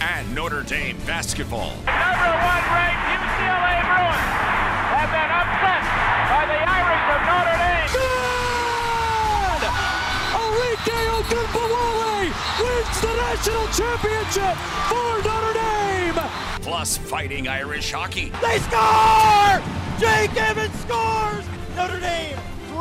[0.00, 1.70] And Notre Dame basketball.
[1.86, 4.30] Number one ranked UCLA Bruins
[4.94, 5.82] have been upset
[6.30, 7.90] by the Irish of Notre Dame.
[7.94, 9.62] Good!
[10.40, 14.56] Arike Ogunbowale wins the national championship
[14.88, 16.20] for Notre Dame.
[16.62, 18.30] Plus fighting Irish hockey.
[18.42, 19.62] They score!
[19.98, 21.44] Jake Evans scores!
[21.76, 22.38] Notre Dame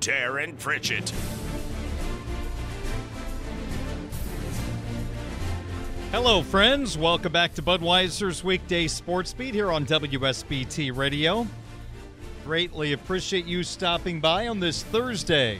[0.00, 1.12] Darren Pritchett.
[6.10, 6.96] Hello, friends.
[6.96, 11.46] Welcome back to Budweiser's weekday sports beat here on WSBT Radio.
[12.44, 15.58] Greatly appreciate you stopping by on this Thursday,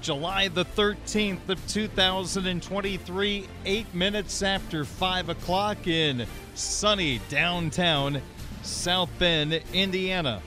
[0.00, 8.20] July the 13th of 2023, eight minutes after 5 o'clock in sunny downtown
[8.62, 10.42] South Bend, Indiana.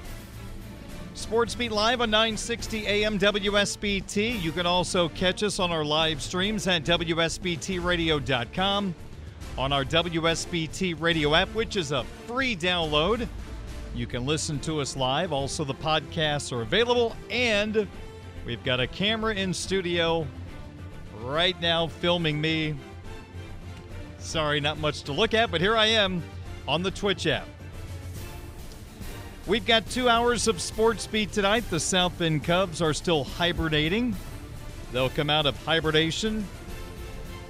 [1.18, 4.40] Sports Beat Live on 960 AM WSBT.
[4.40, 8.96] You can also catch us on our live streams at WSBTRadio.com,
[9.58, 13.28] on our WSBT radio app, which is a free download.
[13.96, 15.34] You can listen to us live.
[15.34, 17.88] Also, the podcasts are available, and
[18.46, 20.28] we've got a camera in studio
[21.22, 22.76] right now filming me.
[24.20, 26.22] Sorry, not much to look at, but here I am
[26.68, 27.48] on the Twitch app.
[29.48, 31.64] We've got two hours of sports beat tonight.
[31.70, 34.14] The South Bend Cubs are still hibernating.
[34.92, 36.46] They'll come out of hibernation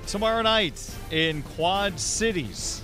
[0.05, 2.83] tomorrow night in Quad Cities.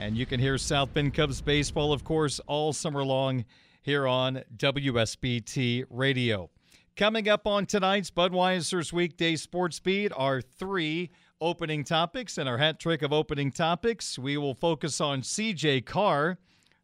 [0.00, 3.44] And you can hear South Bend Cubs baseball, of course, all summer long
[3.82, 6.50] here on WSBT Radio.
[6.96, 11.10] Coming up on tonight's Budweiser's Weekday Sports Beat are three
[11.42, 12.38] opening topics.
[12.38, 16.38] And our hat trick of opening topics, we will focus on CJ Carr,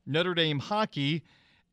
[0.04, 1.22] Notre Dame hockey,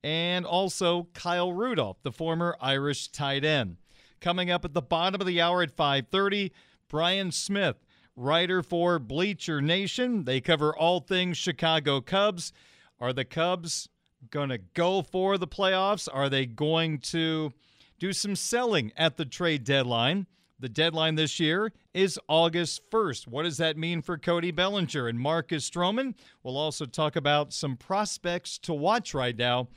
[0.03, 3.77] and also Kyle Rudolph, the former Irish tight end.
[4.21, 6.51] Coming up at the bottom of the hour at 5:30,
[6.87, 7.77] Bryan Smith,
[8.15, 10.23] writer for Bleacher Nation.
[10.23, 12.53] They cover all things Chicago Cubs.
[12.99, 13.89] Are the Cubs
[14.29, 16.07] going to go for the playoffs?
[16.11, 17.51] Are they going to
[17.99, 20.27] do some selling at the trade deadline?
[20.57, 23.27] The deadline this year is August 1st.
[23.27, 26.15] What does that mean for Cody Bellinger and Marcus Stroman?
[26.43, 29.67] We'll also talk about some prospects to watch right now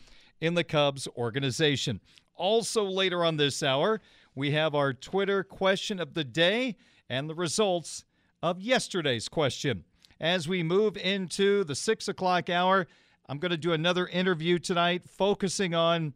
[0.41, 2.01] in the Cubs organization.
[2.37, 4.01] Also, later on this hour,
[4.37, 6.77] we have our Twitter question of the day
[7.11, 8.05] and the results
[8.41, 9.83] of yesterday's question.
[10.21, 12.87] As we move into the six o'clock hour,
[13.29, 16.15] I'm going to do another interview tonight focusing on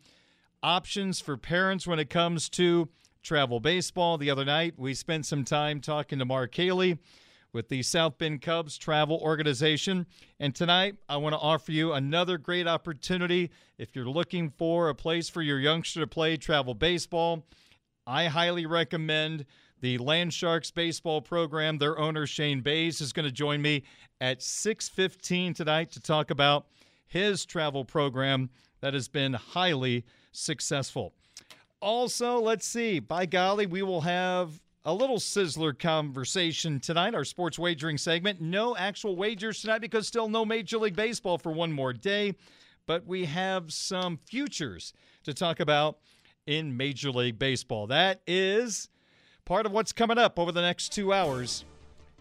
[0.63, 2.89] options for parents when it comes to
[3.23, 4.19] travel baseball.
[4.19, 6.99] The other night, we spent some time talking to Mark Haley
[7.53, 10.07] with the South Bend Cubs Travel Organization.
[10.41, 13.51] And tonight, I want to offer you another great opportunity.
[13.79, 17.47] If you're looking for a place for your youngster to play travel baseball,
[18.07, 19.45] I highly recommend
[19.81, 21.79] the Landsharks baseball program.
[21.79, 23.83] Their owner Shane Bays is going to join me
[24.21, 26.67] at 6:15 tonight to talk about
[27.07, 28.51] his travel program
[28.81, 31.13] that has been highly successful.
[31.83, 33.01] Also, let's see.
[33.01, 38.41] By golly, we will have a little sizzler conversation tonight, our sports wagering segment.
[38.41, 42.37] No actual wagers tonight because still no Major League Baseball for one more day,
[42.87, 44.93] but we have some futures
[45.25, 45.99] to talk about
[46.47, 47.89] in Major League Baseball.
[47.89, 48.89] That is
[49.45, 51.65] part of what's coming up over the next two hours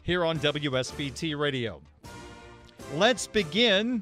[0.01, 1.83] here on WSBT Radio.
[2.95, 4.01] Let's begin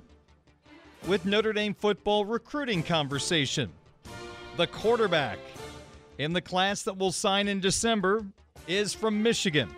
[1.05, 3.69] with Notre Dame football recruiting conversation.
[4.55, 5.37] The quarterback
[6.19, 8.25] in the class that will sign in December
[8.67, 9.73] is from Michigan.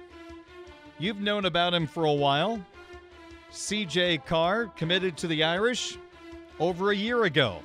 [0.98, 2.60] You've known about him for a while.
[3.52, 5.98] CJ Carr committed to the Irish
[6.60, 7.60] over a year ago.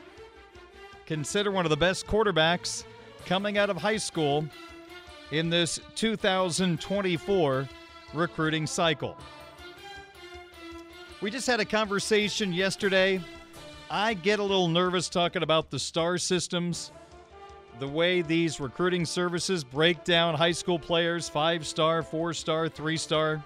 [1.07, 2.85] Consider one of the best quarterbacks
[3.25, 4.45] coming out of high school
[5.31, 7.69] in this 2024
[8.13, 9.17] recruiting cycle.
[11.23, 13.23] We just had a conversation yesterday.
[13.91, 16.93] I get a little nervous talking about the star systems,
[17.79, 22.97] the way these recruiting services break down high school players five star, four star, three
[22.97, 23.45] star.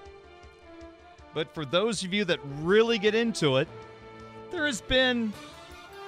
[1.35, 3.69] But for those of you that really get into it,
[4.51, 5.33] there has been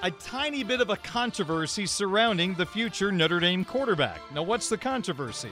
[0.01, 4.19] a tiny bit of a controversy surrounding the future Notre Dame quarterback.
[4.33, 5.51] Now, what's the controversy?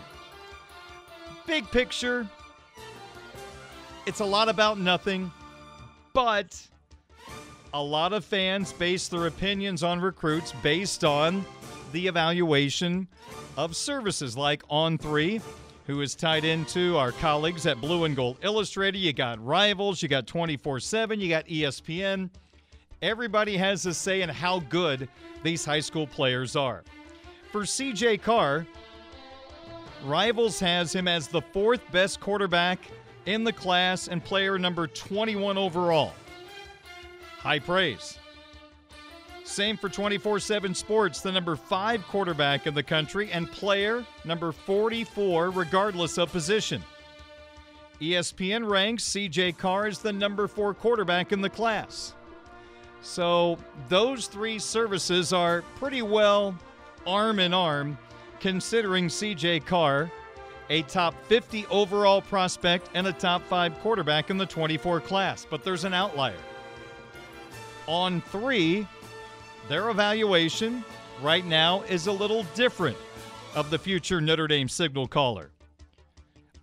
[1.47, 2.27] Big picture,
[4.06, 5.31] it's a lot about nothing,
[6.12, 6.62] but
[7.74, 11.45] a lot of fans base their opinions on recruits based on
[11.91, 13.07] the evaluation
[13.57, 15.41] of services like On3,
[15.88, 18.99] who is tied into our colleagues at Blue and Gold Illustrated.
[18.99, 22.29] You got Rivals, you got 24 7, you got ESPN.
[23.01, 25.09] Everybody has a say in how good
[25.43, 26.83] these high school players are.
[27.51, 28.65] For CJ Carr,
[30.05, 32.79] Rivals has him as the fourth best quarterback
[33.25, 36.13] in the class and player number 21 overall.
[37.39, 38.17] High praise.
[39.43, 44.51] Same for 24 7 Sports, the number five quarterback in the country and player number
[44.51, 46.83] 44, regardless of position.
[47.99, 52.15] ESPN ranks CJ Carr as the number four quarterback in the class.
[53.01, 53.57] So
[53.89, 56.55] those three services are pretty well
[57.05, 57.97] arm in arm,
[58.39, 60.11] considering CJ Carr
[60.71, 65.45] a top 50 overall prospect and a top five quarterback in the 24 class.
[65.47, 66.38] But there's an outlier.
[67.88, 68.88] On three,
[69.71, 70.83] their evaluation
[71.21, 72.97] right now is a little different
[73.56, 75.50] of the future Notre Dame signal caller.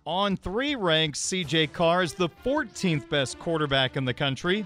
[0.05, 4.63] On three ranks CJ Carr is the 14th best quarterback in the country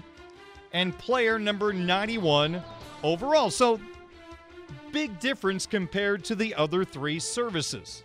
[0.74, 2.62] and player number 91
[3.02, 3.48] overall.
[3.48, 3.80] So,
[4.92, 8.02] big difference compared to the other three services.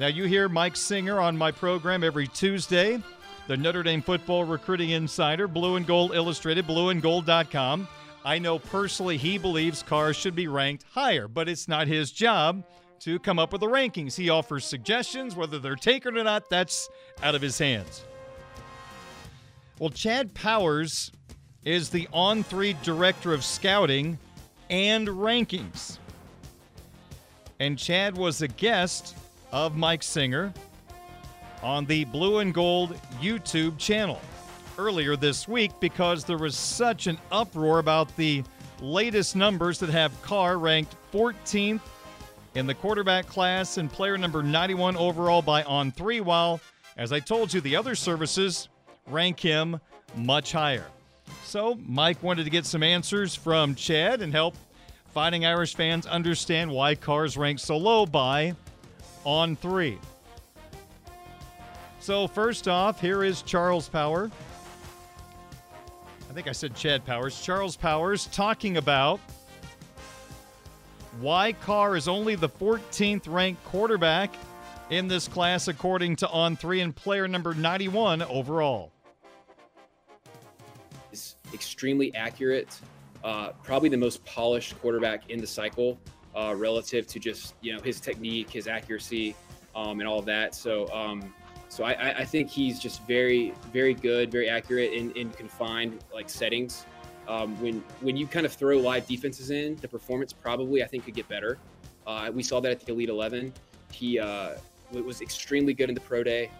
[0.00, 3.00] Now, you hear Mike Singer on my program every Tuesday,
[3.46, 7.86] the Notre Dame Football Recruiting Insider, Blue and Gold Illustrated, blueandgold.com.
[8.24, 12.64] I know personally he believes cars should be ranked higher, but it's not his job
[13.00, 14.14] to come up with the rankings.
[14.14, 16.88] He offers suggestions, whether they're taken or not, that's
[17.22, 18.04] out of his hands.
[19.80, 21.10] Well, Chad Powers
[21.64, 24.18] is the on three director of scouting
[24.70, 25.98] and rankings.
[27.58, 29.16] And Chad was a guest
[29.50, 30.54] of Mike Singer
[31.62, 34.20] on the Blue and Gold YouTube channel
[34.78, 38.42] earlier this week because there was such an uproar about the
[38.80, 41.80] latest numbers that have Carr ranked 14th
[42.54, 46.60] in the quarterback class and player number 91 overall by on three, while,
[46.96, 48.68] as I told you, the other services
[49.06, 49.80] rank him
[50.16, 50.86] much higher.
[51.44, 54.54] So Mike wanted to get some answers from Chad and help
[55.12, 58.54] Fighting Irish fans understand why Carr's ranked so low by
[59.24, 59.98] on three.
[62.00, 64.30] So, first off, here is Charles Power.
[66.32, 67.42] I think I said Chad Powers.
[67.42, 69.20] Charles Powers talking about
[71.20, 74.34] why Carr is only the 14th ranked quarterback
[74.88, 78.92] in this class, according to On Three, and player number 91 overall.
[81.12, 82.80] Is extremely accurate,
[83.22, 85.98] uh, probably the most polished quarterback in the cycle
[86.34, 89.36] uh, relative to just you know his technique, his accuracy,
[89.74, 90.54] um, and all of that.
[90.54, 91.34] So, um,
[91.72, 96.28] so I, I, think he's just very, very good, very accurate in, in confined like
[96.28, 96.84] settings.
[97.26, 101.06] Um, when when you kind of throw live defenses in, the performance probably I think
[101.06, 101.56] could get better.
[102.06, 103.54] Uh, we saw that at the Elite Eleven.
[103.90, 104.56] He uh,
[104.90, 106.50] was extremely good in the pro day.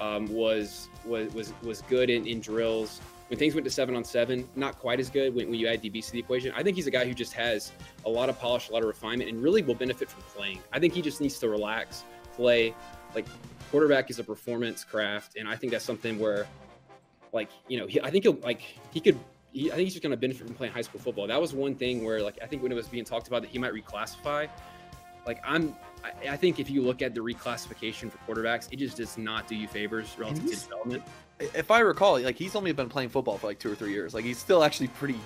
[0.00, 4.02] Um, was was was was good in, in drills when things went to seven on
[4.02, 6.52] seven, not quite as good when, when you add DBs to the equation.
[6.56, 7.70] I think he's a guy who just has
[8.04, 10.58] a lot of polish, a lot of refinement, and really will benefit from playing.
[10.72, 12.02] I think he just needs to relax,
[12.34, 12.74] play.
[13.14, 13.26] Like
[13.76, 16.46] quarterback is a performance craft, and I think that's something where,
[17.34, 19.18] like you know, he, I think he'll like he could.
[19.52, 21.26] He, I think he's just going to benefit from playing high school football.
[21.26, 23.50] That was one thing where, like, I think when it was being talked about that
[23.50, 24.48] he might reclassify,
[25.26, 28.96] like I'm I, I think if you look at the reclassification for quarterbacks, it just
[28.96, 31.02] does not do you favors relative to development
[31.38, 34.14] if I recall, like he's only been playing football for like two or three years.
[34.14, 35.18] Like he's still actually pretty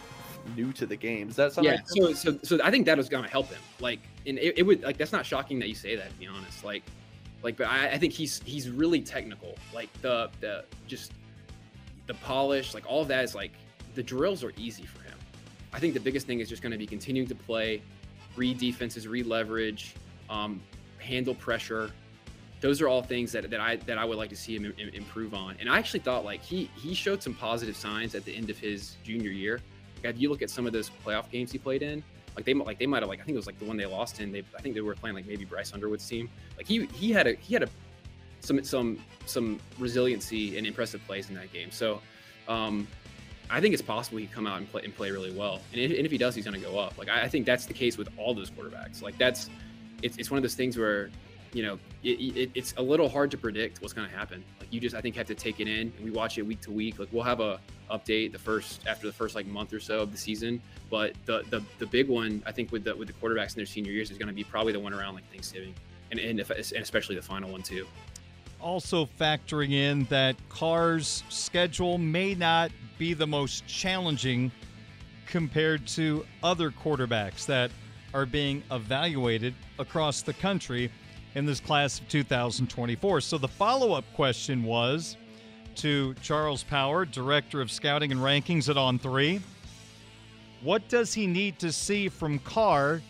[0.57, 1.29] new to the game.
[1.29, 1.73] Is that something?
[1.73, 1.81] Yeah.
[1.85, 3.61] So, so, so I think that was going to help him.
[3.79, 6.11] Like, and it, it, would like that's not shocking that you say that.
[6.11, 6.83] To be honest, like,
[7.43, 9.57] like, but I, I think he's he's really technical.
[9.75, 11.13] Like the the just
[12.07, 13.53] the polish, like all of that is like
[13.95, 15.19] the drills are easy for him.
[15.73, 17.83] I think the biggest thing is just going to be continuing to play,
[18.37, 19.95] read defenses, read leverage,
[20.29, 20.61] um,
[20.99, 21.91] handle pressure.
[22.61, 24.91] Those are all things that, that I that I would like to see him Im-
[24.91, 25.57] improve on.
[25.61, 28.59] And I actually thought like he he showed some positive signs at the end of
[28.59, 29.61] his junior year.
[30.03, 32.03] Like, if you look at some of those playoff games he played in,
[32.37, 33.87] like they like they might have like I think it was like the one they
[33.87, 34.33] lost in.
[34.33, 36.29] They I think they were playing like maybe Bryce Underwood's team.
[36.57, 37.69] Like he he had a he had a
[38.41, 41.71] some some some resiliency and impressive plays in that game.
[41.71, 42.01] So
[42.49, 42.87] um,
[43.49, 45.61] I think it's possible he come out and play and play really well.
[45.73, 46.97] And if, and if he does, he's going to go up.
[46.99, 49.03] Like I, I, think that's the case with all those quarterbacks.
[49.03, 49.51] Like that's
[50.03, 51.11] it's, it's one of those things where
[51.53, 54.43] you know it, it, it's a little hard to predict what's going to happen.
[54.59, 56.61] Like you just I think have to take it in and we watch it week
[56.63, 56.99] to week.
[56.99, 60.13] Like we'll have a update the first after the first like month or so of
[60.13, 60.61] the season.
[60.91, 63.67] But the the, the big one I think with the with the quarterbacks in their
[63.67, 65.75] senior years is going to be probably the one around like Thanksgiving
[66.11, 67.87] and and, if, and especially the final one too
[68.61, 74.53] also factoring in that Carr's schedule may not be the most challenging
[75.27, 77.71] compared to other quarterbacks that
[78.13, 80.91] are being evaluated across the country
[81.35, 83.21] in this class of 2024.
[83.21, 85.17] So the follow up question was
[85.77, 89.41] to Charles Power, Director of Scouting and Rankings at On 3.
[90.63, 93.01] What does he need to see from Carr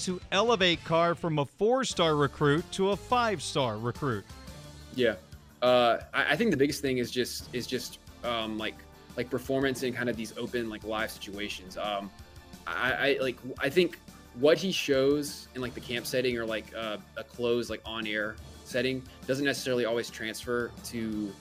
[0.00, 4.24] to elevate Carr from a four star recruit to a five star recruit?
[4.94, 5.14] Yeah,
[5.62, 8.76] uh, I, I, think the biggest thing is just is just um, like
[9.16, 11.76] like performance in kind of these open like live situations.
[11.76, 12.10] Um,
[12.66, 13.98] I, I like I think
[14.40, 18.06] what he shows in like the camp setting or like uh, a closed like on
[18.06, 21.32] air setting doesn't necessarily always transfer to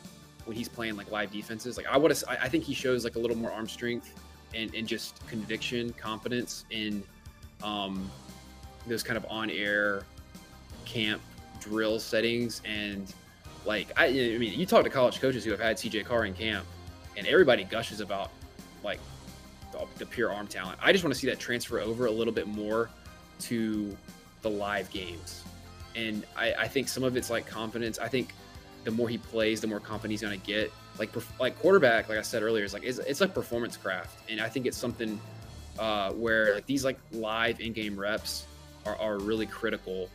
[0.46, 1.78] when he's playing like live defenses.
[1.78, 4.14] Like I would I, I think he shows like a little more arm strength
[4.56, 7.04] and, and just conviction, confidence in
[7.64, 8.10] um,
[8.88, 10.04] those kind of on air
[10.86, 11.22] camp
[11.60, 13.14] drill settings and
[13.66, 16.34] like I, I mean, you talk to college coaches who have had CJ Carr in
[16.34, 16.66] camp,
[17.18, 18.32] and everybody gushes about
[18.84, 19.00] like
[19.98, 20.80] the, pure arm talent.
[20.82, 22.90] I just want to see that transfer over a little bit more
[23.42, 23.96] to
[24.42, 25.44] the live games,
[25.96, 28.00] and I, I think some of it's like confidence.
[28.00, 28.34] I think
[28.84, 30.72] the more he plays, the more confident he's going to get.
[30.98, 34.42] Like like quarterback, like I said earlier, is like it's, it's like performance craft, and
[34.42, 35.20] I think it's something
[35.78, 38.48] uh, where like these like live in-game reps
[38.86, 40.10] are, are really critical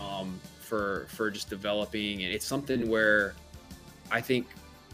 [0.00, 3.34] um, for for just developing, and it's something where
[4.10, 4.46] I think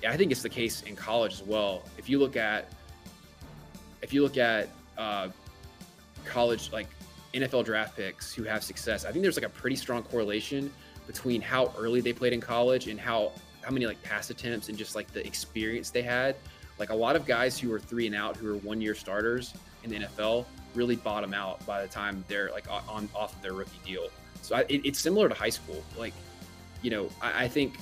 [0.07, 1.83] I think it's the case in college as well.
[1.99, 2.73] If you look at
[4.03, 4.69] if you look at
[4.99, 5.29] uh,
[6.25, 6.89] college like
[7.33, 10.73] NFL draft picks who have success, I think there's like a pretty strong correlation
[11.07, 13.33] between how early they played in college and how
[13.63, 16.37] how many like pass attempts and just like the experience they had.
[16.79, 19.55] Like a lot of guys who are three and out, who are one year starters
[19.85, 23.53] in the NFL, really bottom out by the time they're like on off of their
[23.53, 24.09] rookie deal.
[24.43, 25.83] So I, it, it's similar to high school.
[25.97, 26.15] Like,
[26.83, 27.77] you know, I, I think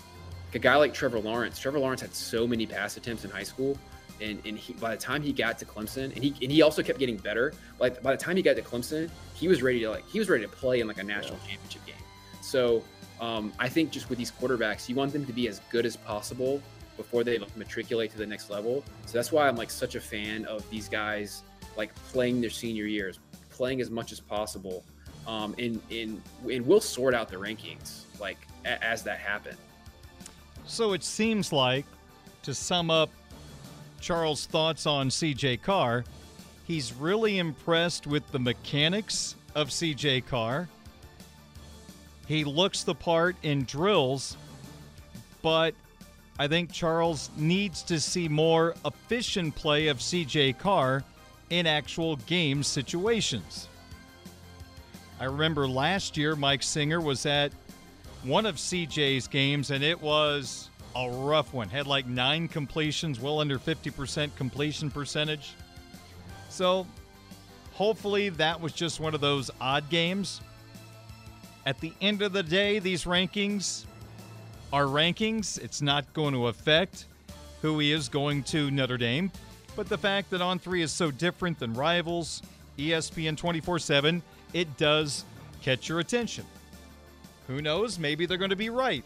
[0.54, 3.78] a guy like Trevor Lawrence, Trevor Lawrence had so many pass attempts in high school.
[4.20, 6.82] And, and he, by the time he got to Clemson, and he and he also
[6.82, 7.54] kept getting better.
[7.78, 10.28] Like by the time he got to Clemson, he was ready to like he was
[10.28, 11.52] ready to play in like a national yeah.
[11.52, 11.94] championship game.
[12.42, 12.82] So
[13.20, 15.96] um, I think just with these quarterbacks, you want them to be as good as
[15.96, 16.60] possible
[16.96, 18.84] before they like, matriculate to the next level.
[19.06, 21.42] So that's why I'm like such a fan of these guys
[21.76, 24.84] like playing their senior years, playing as much as possible,
[25.26, 29.56] um, and, and, and we'll sort out the rankings like a, as that happens.
[30.66, 31.86] So it seems like,
[32.42, 33.10] to sum up
[34.00, 36.04] Charles' thoughts on CJ Carr,
[36.66, 40.68] he's really impressed with the mechanics of CJ Carr.
[42.26, 44.36] He looks the part in drills,
[45.42, 45.74] but
[46.38, 51.04] I think Charles needs to see more efficient play of CJ Carr
[51.50, 53.68] in actual game situations.
[55.18, 57.52] I remember last year Mike Singer was at
[58.22, 61.68] one of CJ's games and it was a rough one.
[61.68, 65.54] Had like nine completions, well under 50% completion percentage.
[66.48, 66.86] So
[67.72, 70.40] hopefully that was just one of those odd games.
[71.66, 73.84] At the end of the day, these rankings
[74.72, 75.58] are rankings.
[75.58, 77.06] It's not going to affect
[77.62, 79.30] who he is going to Notre Dame.
[79.76, 82.42] But the fact that On 3 is so different than rivals,
[82.78, 85.24] ESPN 24 7, it does
[85.62, 86.44] catch your attention.
[87.46, 87.98] Who knows?
[87.98, 89.04] Maybe they're going to be right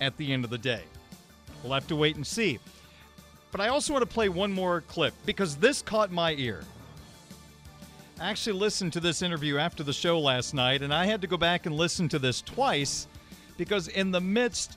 [0.00, 0.82] at the end of the day.
[1.64, 2.58] We'll have to wait and see.
[3.50, 6.62] But I also want to play one more clip because this caught my ear.
[8.20, 11.26] I actually listened to this interview after the show last night, and I had to
[11.26, 13.08] go back and listen to this twice
[13.56, 14.76] because, in the midst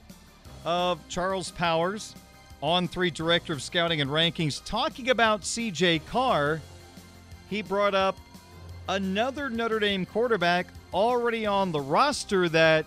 [0.63, 2.15] of Charles Powers,
[2.63, 6.61] on three director of scouting and rankings, talking about CJ Carr,
[7.49, 8.17] he brought up
[8.87, 12.85] another Notre Dame quarterback already on the roster that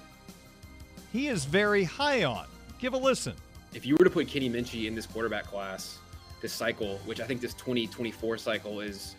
[1.13, 2.47] he is very high on.
[2.79, 3.35] Give a listen.
[3.73, 5.99] If you were to put Kenny Minchey in this quarterback class,
[6.41, 9.15] this cycle, which I think this 2024 cycle is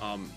[0.00, 0.30] um,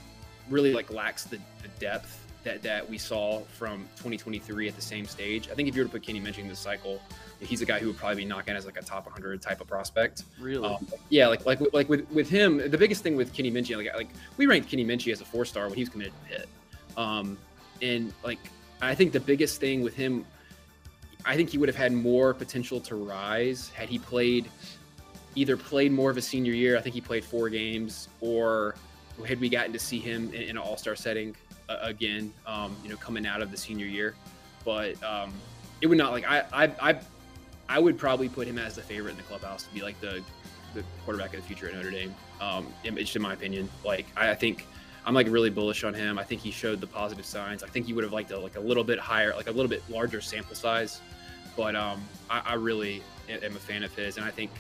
[0.50, 5.06] really like lacks the, the depth that, that we saw from 2023 at the same
[5.06, 5.50] stage.
[5.50, 7.02] I think if you were to put Kenny Minchey in this cycle,
[7.42, 9.68] he's a guy who would probably be knocking as like a top 100 type of
[9.68, 10.24] prospect.
[10.40, 10.68] Really?
[10.68, 13.94] Um, yeah, like like like with with him, the biggest thing with Kenny Minchey, like
[13.96, 16.50] like we ranked Kenny Minchey as a four star when he was committed to Pitt,
[16.96, 17.38] um,
[17.82, 18.40] and like
[18.82, 20.26] I think the biggest thing with him,
[21.28, 24.50] I think he would have had more potential to rise had he played
[25.36, 26.78] either played more of a senior year.
[26.78, 28.76] I think he played four games, or
[29.28, 31.36] had we gotten to see him in, in an All Star setting
[31.70, 34.16] uh, again, um, you know, coming out of the senior year.
[34.64, 35.34] But um,
[35.82, 37.00] it would not like I, I I
[37.68, 40.24] I would probably put him as the favorite in the clubhouse to be like the
[40.74, 42.16] the quarterback of the future at Notre Dame.
[42.40, 44.66] Um, just in my opinion, like I, I think
[45.06, 46.18] I'm like really bullish on him.
[46.18, 47.64] I think he showed the positive signs.
[47.64, 49.70] I think he would have liked a, like a little bit higher, like a little
[49.70, 51.02] bit larger sample size.
[51.58, 54.52] But um, I, I really am a fan of his, and I think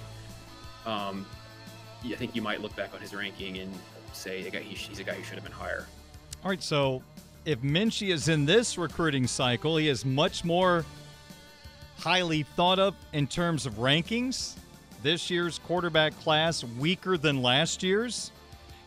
[0.85, 1.25] um,
[2.03, 3.71] I think you might look back on his ranking and
[4.13, 5.85] say he's a guy who should have been higher.
[6.43, 7.03] All right, so
[7.45, 10.85] if Minchey is in this recruiting cycle, he is much more
[11.97, 14.55] highly thought of in terms of rankings.
[15.03, 18.31] This year's quarterback class weaker than last year's.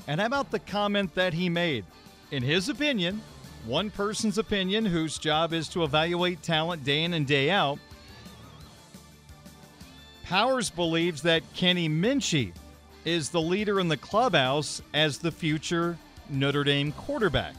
[0.07, 1.85] And how about the comment that he made?
[2.33, 3.21] In his opinion,
[3.67, 7.79] one person's opinion, whose job is to evaluate talent day in and day out,
[10.31, 12.53] Powers believes that Kenny Minchey
[13.05, 17.57] is the leader in the clubhouse as the future Notre Dame quarterback.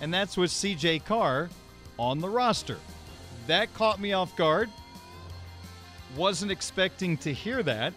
[0.00, 1.50] And that's with CJ Carr
[1.98, 2.78] on the roster.
[3.46, 4.70] That caught me off guard.
[6.16, 7.92] Wasn't expecting to hear that.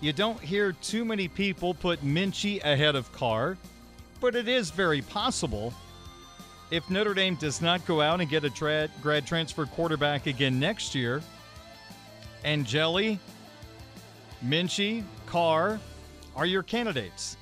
[0.00, 3.58] You don't hear too many people put Minchey ahead of Carr,
[4.18, 5.74] but it is very possible.
[6.70, 10.94] If Notre Dame does not go out and get a grad transfer quarterback again next
[10.94, 11.20] year,
[12.44, 13.18] Angeli,
[14.44, 15.78] Minchey, Carr
[16.34, 17.36] are your candidates.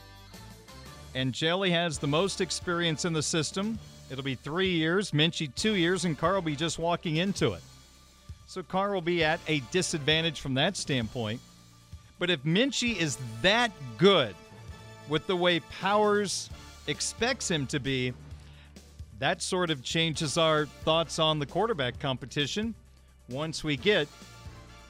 [1.14, 3.78] Angeli has the most experience in the system.
[4.10, 7.62] It'll be three years, Minchey two years, and Carr will be just walking into it.
[8.46, 11.40] So Carr will be at a disadvantage from that standpoint.
[12.18, 14.34] But if Minchey is that good
[15.08, 16.50] with the way Powers
[16.86, 18.12] expects him to be,
[19.18, 22.74] that sort of changes our thoughts on the quarterback competition
[23.28, 24.08] once we get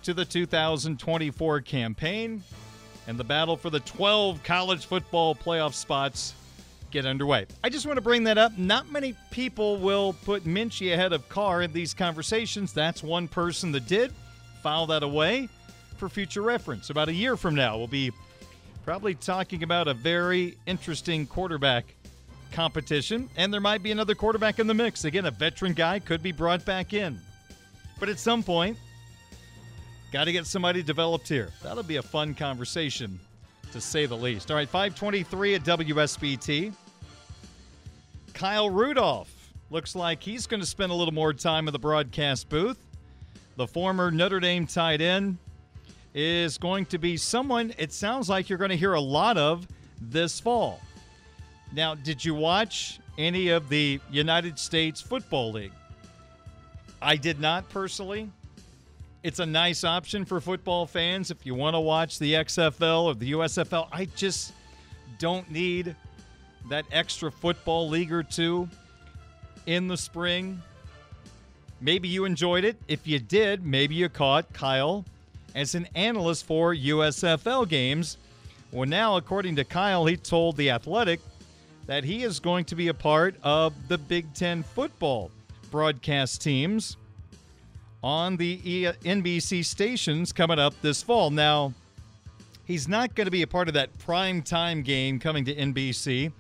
[0.02, 2.42] to the 2024 campaign
[3.06, 6.34] and the battle for the 12 college football playoff spots
[6.90, 7.46] get underway.
[7.62, 8.56] I just want to bring that up.
[8.56, 12.72] Not many people will put Minchey ahead of Carr in these conversations.
[12.72, 14.12] That's one person that did.
[14.62, 15.48] File that away
[15.96, 16.90] for future reference.
[16.90, 18.12] About a year from now, we'll be
[18.84, 21.94] probably talking about a very interesting quarterback
[22.52, 25.04] competition, and there might be another quarterback in the mix.
[25.04, 27.20] Again, a veteran guy could be brought back in.
[28.00, 28.78] But at some point,
[30.12, 31.51] got to get somebody developed here.
[31.62, 33.18] That'll be a fun conversation,
[33.73, 34.51] to say the least.
[34.51, 36.73] All right, 523 at WSBT.
[38.35, 42.49] Kyle Rudolph looks like he's going to spend a little more time in the broadcast
[42.49, 42.79] booth.
[43.57, 45.38] The former Notre Dame tight end
[46.14, 49.66] is going to be someone it sounds like you're going to hear a lot of
[50.01, 50.81] this fall.
[51.73, 55.73] Now, did you watch any of the United States Football League?
[57.03, 58.31] I did not personally.
[59.24, 63.14] It's a nice option for football fans if you want to watch the XFL or
[63.14, 63.88] the USFL.
[63.90, 64.52] I just
[65.18, 65.96] don't need
[66.68, 68.68] that extra football league or two
[69.66, 70.62] in the spring.
[71.81, 72.76] Maybe you enjoyed it.
[72.87, 75.04] If you did, maybe you caught Kyle
[75.52, 78.18] as an analyst for USFL games.
[78.70, 81.20] Well, now, according to Kyle, he told The Athletic
[81.87, 85.33] that he is going to be a part of the Big Ten football
[85.72, 86.96] broadcast teams
[88.02, 88.58] on the
[89.04, 91.30] NBC stations coming up this fall.
[91.30, 91.72] Now,
[92.64, 96.32] he's not going to be a part of that prime time game coming to NBC.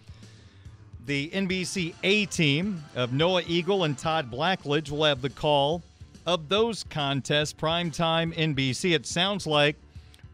[1.06, 5.82] The NBC A team of Noah Eagle and Todd Blackledge will have the call
[6.26, 8.94] of those contests, primetime NBC.
[8.94, 9.76] It sounds like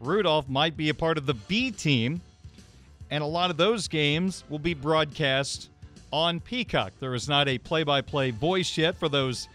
[0.01, 2.19] Rudolph might be a part of the B team,
[3.09, 5.69] and a lot of those games will be broadcast
[6.11, 6.91] on Peacock.
[6.99, 9.47] There is not a play by play voice yet for those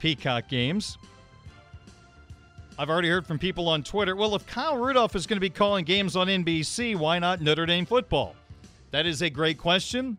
[0.00, 0.98] Peacock games.
[2.76, 5.50] I've already heard from people on Twitter well, if Kyle Rudolph is going to be
[5.50, 8.34] calling games on NBC, why not Notre Dame football?
[8.90, 10.16] That is a great question.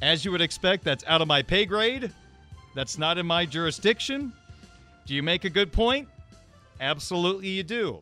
[0.00, 2.10] As you would expect, that's out of my pay grade.
[2.74, 4.32] That's not in my jurisdiction.
[5.04, 6.08] Do you make a good point?
[6.80, 8.00] Absolutely, you do.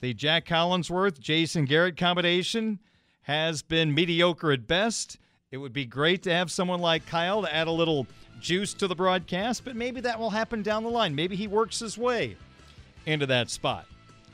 [0.00, 2.78] The Jac Collinsworth Jason Garrett combination
[3.22, 5.18] has been mediocre at best.
[5.50, 8.06] It would be great to have someone like Kyle to add a little
[8.40, 11.14] juice to the broadcast, but maybe that will happen down the line.
[11.14, 12.36] Maybe he works his way
[13.06, 13.86] into that spot.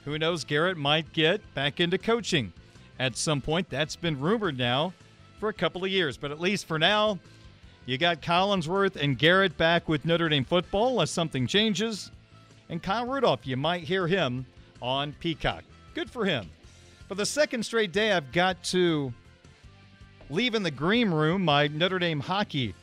[0.05, 2.53] who knows, Garrett might get back into coaching
[2.99, 3.69] at some point.
[3.69, 4.93] That's been rumored now
[5.39, 6.17] for a couple of years.
[6.17, 7.19] But at least for now,
[7.87, 12.11] you got Collinsworth and Garrett back with Notre Dame football unless something changes.
[12.69, 14.47] And Kyle Rudolph, you might hear him
[14.81, 15.65] on Peacock.
[15.95, 16.49] Good for him.
[17.09, 19.13] For the second straight day, I've got to
[20.29, 22.75] leave in the green room my Notre Dame hockey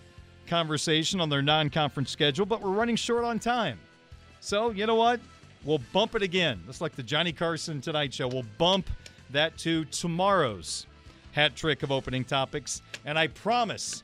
[0.47, 3.79] conversation on their non conference schedule, but we're running short on time.
[4.39, 5.19] So, you know what?
[5.63, 6.61] We'll bump it again.
[6.69, 8.27] It's like the Johnny Carson Tonight Show.
[8.27, 8.89] We'll bump
[9.31, 10.85] that to tomorrow's
[11.33, 12.81] hat trick of opening topics.
[13.05, 14.03] And I promise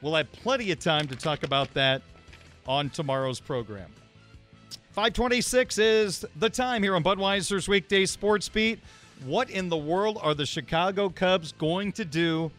[0.00, 2.02] we'll have plenty of time to talk about that
[2.66, 3.90] on tomorrow's program.
[4.92, 8.80] 526 is the time here on Budweiser's Weekday Sports Beat.
[9.24, 12.50] What in the world are the Chicago Cubs going to do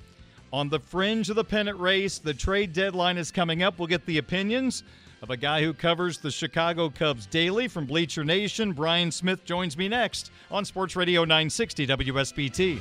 [0.54, 2.20] on the fringe of the pennant race?
[2.20, 3.80] The trade deadline is coming up.
[3.80, 4.84] We'll get the opinions
[5.22, 8.74] of a guy who covers the Chicago Cubs daily from Bleacher Nation.
[8.74, 12.80] Bryan Smith joins me next on Sports Radio 960 WSBT.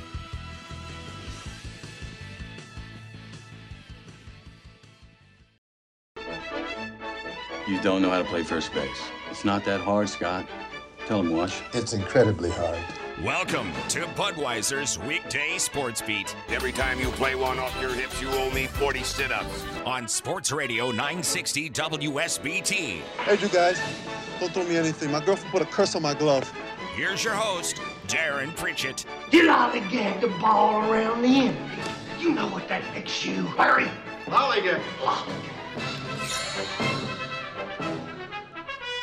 [7.67, 8.89] You don't know how to play first base.
[9.29, 10.45] It's not that hard, Scott.
[11.05, 11.61] Tell him, Wash.
[11.73, 12.77] It's incredibly hard.
[13.19, 16.35] Welcome to Budweiser's weekday sports beat.
[16.49, 19.63] Every time you play one off your hips, you owe me 40 sit ups.
[19.85, 22.73] On Sports Radio 960 WSBT.
[23.01, 23.79] Hey, you guys,
[24.39, 25.11] don't throw me anything.
[25.11, 26.51] My girlfriend put a curse on my glove.
[26.95, 27.75] Here's your host,
[28.07, 29.05] Darren Pritchett.
[29.29, 31.95] You lollygag the ball around the infield.
[32.19, 33.43] You know what that makes you.
[33.43, 33.91] Hurry.
[34.25, 34.81] Lollygag.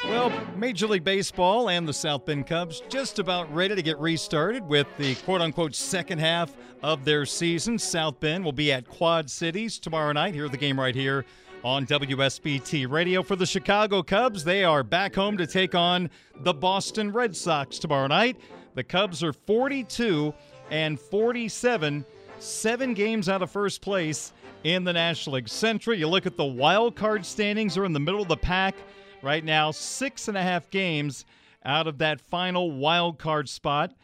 [0.08, 4.66] Well, Major League Baseball and the South Bend Cubs just about ready to get restarted
[4.66, 7.78] with the quote unquote second half of their season.
[7.78, 10.32] South Bend will be at Quad Cities tomorrow night.
[10.32, 11.26] Hear the game right here
[11.62, 13.22] on WSBT Radio.
[13.22, 16.08] For the Chicago Cubs, they are back home to take on
[16.40, 18.40] the Boston Red Sox tomorrow night.
[18.76, 20.32] The Cubs are 42
[20.70, 22.02] and 47,
[22.38, 24.32] seven games out of first place
[24.64, 25.94] in the National League Central.
[25.94, 28.74] You look at the wild card standings, they're in the middle of the pack
[29.22, 31.24] right now, six and a half games
[31.64, 33.94] out of that final wild card spot,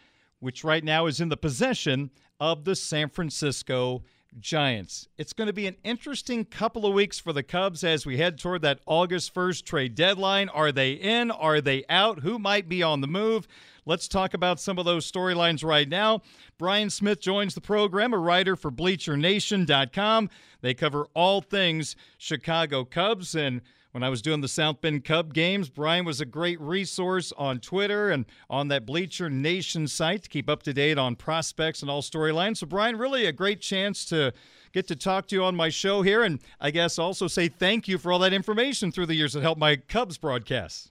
[0.40, 4.02] which right now is in the possession of the San Francisco
[4.40, 5.08] Giants.
[5.16, 8.38] It's going to be an interesting couple of weeks for the Cubs as we head
[8.38, 10.48] toward that August 1st trade deadline.
[10.48, 11.30] Are they in?
[11.30, 12.20] Are they out?
[12.20, 13.46] Who might be on the move?
[13.86, 16.22] Let's talk about some of those storylines right now.
[16.58, 20.30] Bryan Smith joins the program, a writer for BleacherNation.com.
[20.62, 23.60] They cover all things Chicago Cubs and
[23.94, 25.68] when I was doing the South Bend Cub games.
[25.68, 30.50] Bryan was a great resource on Twitter and on that Bleacher Nation site to keep
[30.50, 32.56] up to date on prospects and all storylines.
[32.56, 34.32] So, Bryan, really a great chance to
[34.72, 36.24] get to talk to you on my show here.
[36.24, 39.42] And I guess also say thank you for all that information through the years that
[39.42, 40.90] helped my Cubs broadcasts.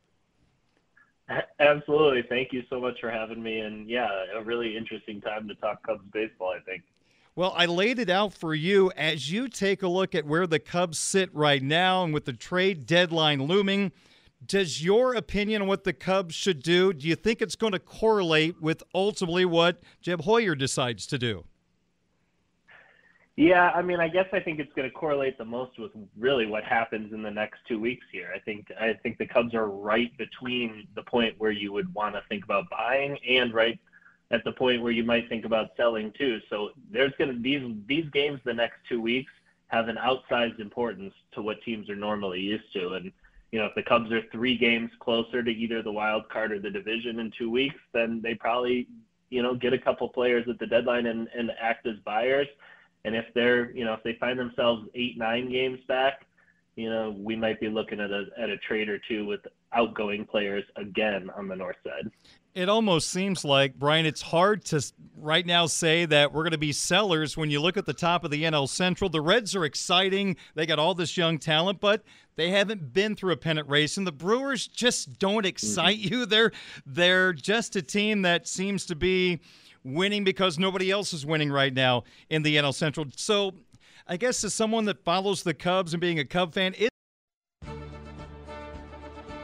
[1.59, 2.23] Absolutely.
[2.29, 3.59] Thank you so much for having me.
[3.59, 6.83] And yeah, a really interesting time to talk Cubs baseball, I think.
[7.35, 10.59] Well, I laid it out for you as you take a look at where the
[10.59, 13.91] Cubs sit right now and with the trade deadline looming.
[14.45, 17.79] Does your opinion on what the Cubs should do, do you think it's going to
[17.79, 21.45] correlate with ultimately what Jed Hoyer decides to do?
[23.35, 26.45] Yeah, I mean, I guess I think it's going to correlate the most with really
[26.45, 28.29] what happens in the next two weeks here.
[28.35, 32.13] I think I think the Cubs are right between the point where you would want
[32.13, 33.79] to think about buying and right
[34.33, 36.39] at the point where you might think about selling too.
[36.49, 39.31] So there's going to these these games the next two weeks
[39.67, 42.93] have an outsized importance to what teams are normally used to.
[42.93, 43.11] And
[43.51, 46.59] you know, if the Cubs are three games closer to either the wild card or
[46.59, 48.87] the division in two weeks, then they probably
[49.29, 52.47] you know get a couple players at the deadline and, and act as buyers.
[53.05, 56.25] And if they're, you know, if they find themselves eight, nine games back,
[56.75, 59.41] you know, we might be looking at a at a trade or two with
[59.73, 62.11] outgoing players again on the north side.
[62.55, 64.05] It almost seems like Bryan.
[64.05, 64.83] It's hard to
[65.17, 68.23] right now say that we're going to be sellers when you look at the top
[68.23, 69.09] of the NL Central.
[69.09, 72.03] The Reds are exciting; they got all this young talent, but
[72.35, 76.13] they haven't been through a pennant race, and the Brewers just don't excite mm-hmm.
[76.13, 76.25] you.
[76.25, 76.51] They're
[76.85, 79.39] they're just a team that seems to be
[79.83, 83.05] winning because nobody else is winning right now in the NL Central.
[83.15, 83.53] So,
[84.05, 86.89] I guess as someone that follows the Cubs and being a Cub fan, it.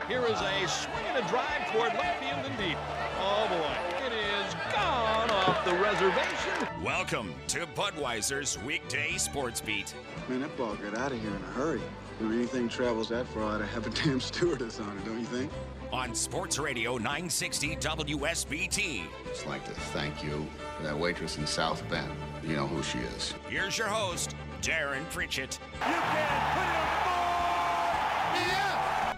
[0.06, 2.78] Here is a swing and a drive toward left field and deep.
[3.22, 6.84] Oh boy, it is gone off the reservation.
[6.84, 9.94] Welcome to Budweiser's weekday sports beat.
[10.28, 11.82] Man, that ball got out of here in a hurry.
[12.20, 15.54] When anything travels that far, I'd have a damn stewardess on it, don't you think?
[15.94, 19.04] On Sports Radio 960 WSBT.
[19.26, 20.46] Just like to thank you
[20.76, 22.12] for that waitress in South Bend.
[22.44, 23.34] You know who she is.
[23.50, 25.60] Here's your host, Darren Pritchett.
[25.74, 28.48] You can put it on the board!
[28.48, 29.14] Yeah!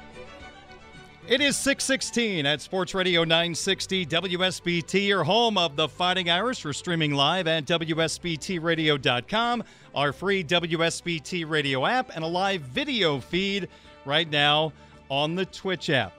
[1.28, 6.66] It is 616 at Sports Radio 960 WSBT, your home of the Fighting Irish.
[6.66, 9.64] We're streaming live at WSBTRadio.com,
[9.96, 13.70] our free WSBT radio app, and a live video feed
[14.06, 14.74] right now
[15.10, 16.14] on the Twitch app.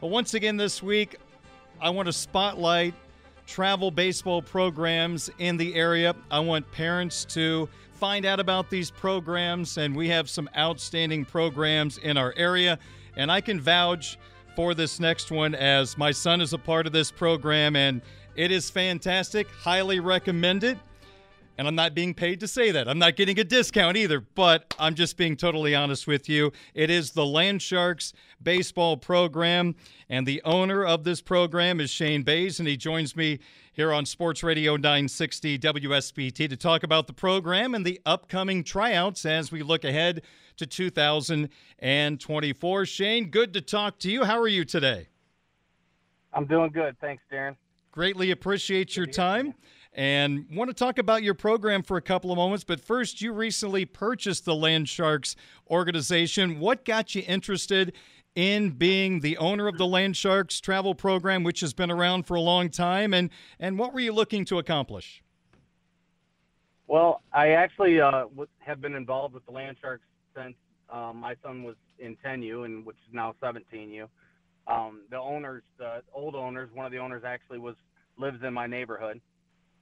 [0.00, 1.16] Well, once again this week,
[1.80, 2.94] I want to spotlight
[3.46, 6.14] travel baseball programs in the area.
[6.30, 11.98] I want parents to find out about these programs, and we have some outstanding programs
[11.98, 12.78] in our area.
[13.16, 14.18] And I can vouch
[14.56, 18.02] for this next one as my son is a part of this program, and
[18.36, 19.48] it is fantastic.
[19.50, 20.78] Highly recommend it.
[21.56, 22.88] And I'm not being paid to say that.
[22.88, 26.52] I'm not getting a discount either, but I'm just being totally honest with you.
[26.74, 28.12] It is the Landsharks
[28.42, 29.76] baseball program,
[30.08, 33.38] and the owner of this program is Shane Bays, and he joins me
[33.72, 39.24] here on Sports Radio 960 WSBT to talk about the program and the upcoming tryouts
[39.24, 40.22] as we look ahead
[40.56, 42.86] to 2024.
[42.86, 44.24] Shane, good to talk to you.
[44.24, 45.06] How are you today?
[46.32, 46.96] I'm doing good.
[47.00, 47.54] Thanks, Darren.
[47.92, 49.54] Greatly appreciate your time
[49.94, 52.64] and want to talk about your program for a couple of moments.
[52.64, 55.36] But first, you recently purchased the Landsharks
[55.70, 56.58] organization.
[56.58, 57.92] What got you interested
[58.34, 62.40] in being the owner of the Landsharks travel program, which has been around for a
[62.40, 63.14] long time?
[63.14, 63.30] And,
[63.60, 65.22] and what were you looking to accomplish?
[66.88, 68.24] Well, I actually uh,
[68.58, 70.00] have been involved with the Landsharks
[70.36, 70.54] since
[70.90, 74.08] um, my son was in 10U, and which is now 17U.
[74.66, 77.76] Um, the owners, the old owners, one of the owners actually was
[78.18, 79.20] lives in my neighborhood.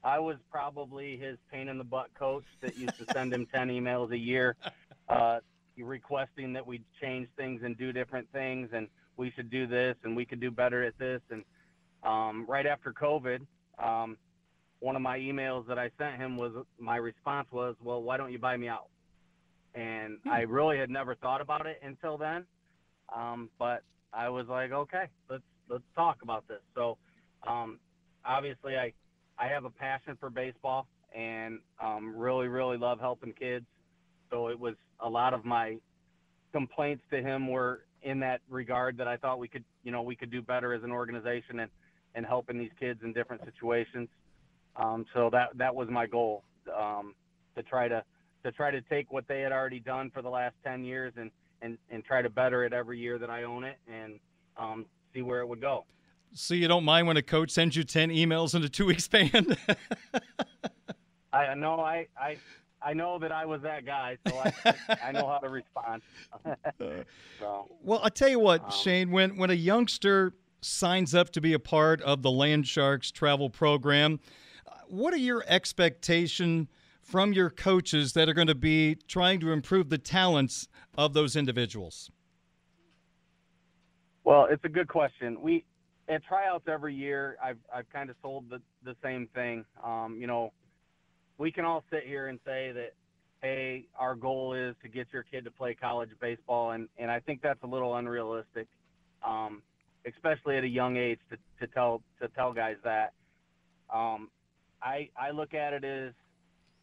[0.04, 3.68] I was probably his pain in the butt coach that used to send him 10
[3.68, 4.56] emails a year
[5.08, 5.38] uh,
[5.78, 10.16] requesting that we change things and do different things and we should do this and
[10.16, 11.20] we could do better at this.
[11.30, 11.44] And
[12.02, 13.46] um, right after COVID,
[13.78, 14.16] um,
[14.80, 18.32] one of my emails that I sent him was my response was, well, why don't
[18.32, 18.88] you buy me out?
[19.74, 20.30] And hmm.
[20.30, 22.44] I really had never thought about it until then.
[23.14, 26.60] Um, but I was like, okay, let's, let's talk about this.
[26.74, 26.98] So,
[27.46, 27.78] um,
[28.24, 28.92] obviously I,
[29.42, 33.66] I have a passion for baseball and um, really, really love helping kids.
[34.30, 35.78] So it was a lot of my
[36.52, 40.14] complaints to him were in that regard that I thought we could, you know, we
[40.14, 41.70] could do better as an organization and,
[42.14, 44.08] and helping these kids in different situations.
[44.76, 47.14] Um, so that that was my goal um,
[47.56, 48.04] to try to
[48.44, 51.30] to try to take what they had already done for the last 10 years and,
[51.62, 54.18] and, and try to better it every year that I own it and
[54.56, 55.84] um, see where it would go.
[56.34, 59.00] So you don't mind when a coach sends you 10 emails in a two week
[59.00, 59.30] span?
[61.32, 62.36] I know I, I
[62.84, 66.02] I know that I was that guy, so I, I know how to respond.
[67.38, 71.40] so, well, I tell you what, um, Shane, when when a youngster signs up to
[71.40, 74.20] be a part of the Landsharks travel program,
[74.66, 76.68] uh, what are your expectations
[77.00, 81.36] from your coaches that are going to be trying to improve the talents of those
[81.36, 82.10] individuals?
[84.24, 85.40] Well, it's a good question.
[85.40, 85.64] We
[86.12, 89.64] at tryouts every year, I've I've kind of sold the the same thing.
[89.82, 90.52] Um, you know,
[91.38, 92.92] we can all sit here and say that,
[93.40, 97.20] hey, our goal is to get your kid to play college baseball, and and I
[97.20, 98.68] think that's a little unrealistic,
[99.26, 99.62] um,
[100.06, 103.12] especially at a young age to, to tell to tell guys that.
[103.92, 104.30] Um,
[104.82, 106.12] I I look at it as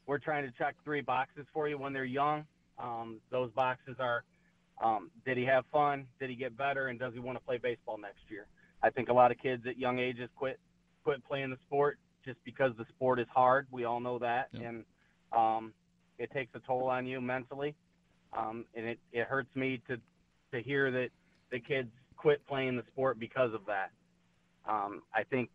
[0.05, 2.45] we're trying to check three boxes for you when they're young.
[2.77, 4.23] Um, those boxes are
[4.81, 6.07] um, did he have fun?
[6.19, 6.87] Did he get better?
[6.87, 8.47] And does he want to play baseball next year?
[8.81, 10.59] I think a lot of kids at young ages quit
[11.03, 13.67] quit playing the sport just because the sport is hard.
[13.71, 14.69] We all know that, yeah.
[14.69, 14.85] and
[15.35, 15.73] um,
[16.17, 17.75] it takes a toll on you mentally.
[18.37, 19.97] Um, and it, it hurts me to
[20.51, 21.09] to hear that
[21.51, 23.91] the kids quit playing the sport because of that.
[24.67, 25.49] Um, I think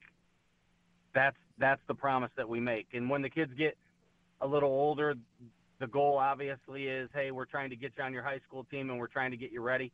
[1.14, 2.88] that's that's the promise that we make.
[2.92, 3.76] And when the kids get
[4.40, 5.14] a little older,
[5.78, 8.90] the goal obviously is, hey, we're trying to get you on your high school team,
[8.90, 9.92] and we're trying to get you ready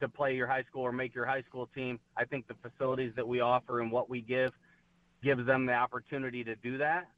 [0.00, 1.98] to play your high school or make your high school team.
[2.16, 4.52] I think the facilities that we offer and what we give
[5.22, 7.08] gives them the opportunity to do that.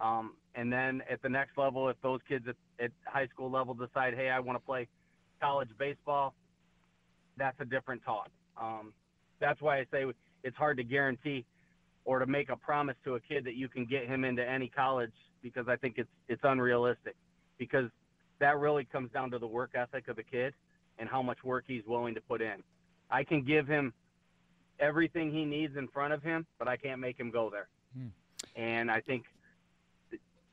[0.00, 3.74] Um, and then at the next level, if those kids at, at high school level
[3.74, 4.88] decide, hey, I want to play
[5.40, 6.34] college baseball,
[7.36, 8.28] that's a different talk.
[8.60, 8.92] Um,
[9.40, 10.04] that's why I say
[10.44, 11.44] it's hard to guarantee
[12.04, 14.68] or to make a promise to a kid that you can get him into any
[14.68, 17.16] college because I think it's it's unrealistic
[17.58, 17.90] because
[18.40, 20.52] that really comes down to the work ethic of the kid
[20.98, 22.62] and how much work he's willing to put in.
[23.10, 23.92] I can give him
[24.80, 27.68] everything he needs in front of him, but I can't make him go there.
[27.94, 28.08] Hmm.
[28.56, 29.24] And I think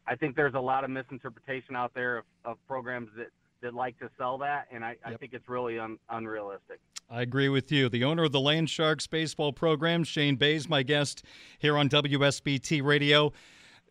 [0.09, 3.27] I think there's a lot of misinterpretation out there of, of programs that,
[3.61, 4.99] that like to sell that, and I, yep.
[5.05, 6.79] I think it's really un, unrealistic.
[7.11, 7.89] I agree with you.
[7.89, 11.23] The owner of the Landsharks baseball program, Shane Bays, my guest
[11.59, 13.33] here on WSBT Radio.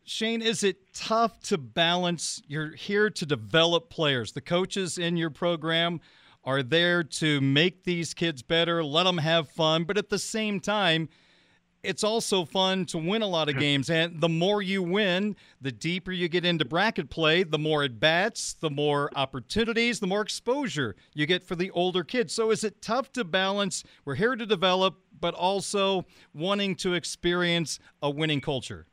[0.03, 2.43] Shane, is it tough to balance?
[2.49, 4.33] You're here to develop players.
[4.33, 6.01] The coaches in your program
[6.49, 10.61] are there to make these kids better, let them have fun, but at the same
[10.61, 11.11] time,
[11.83, 13.61] it's also fun to win a lot of hmm.
[13.61, 13.91] games.
[13.91, 18.01] And the more you win, the deeper you get into bracket play, the more at
[18.01, 22.33] bats, the more opportunities, the more exposure you get for the older kids.
[22.33, 23.85] So is it tough to balance?
[24.07, 28.87] We're here to develop, but also wanting to experience a winning culture.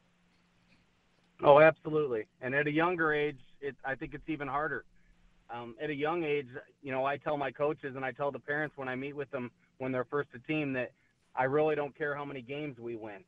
[1.41, 2.25] Oh, absolutely.
[2.41, 4.83] And at a younger age, it, I think it's even harder.
[5.49, 6.47] Um, at a young age,
[6.81, 9.29] you know, I tell my coaches and I tell the parents when I meet with
[9.31, 10.91] them when they're first a team that
[11.35, 13.23] I really don't care how many games we win.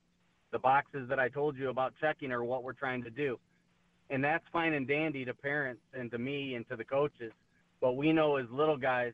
[0.52, 3.38] The boxes that I told you about checking are what we're trying to do.
[4.10, 7.34] And that's fine and dandy to parents and to me and to the coaches.
[7.82, 9.14] But we know as little guys,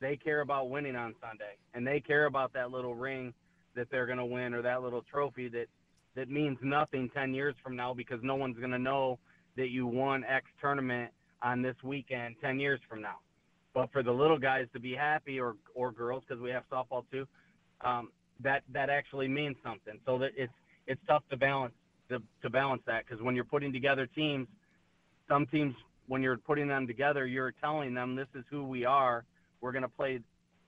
[0.00, 3.32] they care about winning on Sunday and they care about that little ring
[3.74, 5.66] that they're going to win or that little trophy that
[6.16, 9.18] that means nothing 10 years from now because no one's going to know
[9.56, 11.12] that you won X tournament
[11.46, 13.16] on this weekend 10 years from now.
[13.72, 17.04] But for the little guys to be happy or, or girls, because we have softball
[17.12, 17.26] too,
[17.82, 18.10] um,
[18.42, 19.98] that, that actually means something.
[20.04, 20.52] So that it's,
[20.88, 21.74] it's tough to balance,
[22.08, 23.04] to, to balance that.
[23.06, 24.48] Because when you're putting together teams,
[25.28, 25.74] some teams,
[26.08, 29.24] when you're putting them together, you're telling them this is who we are.
[29.60, 30.20] We're going to play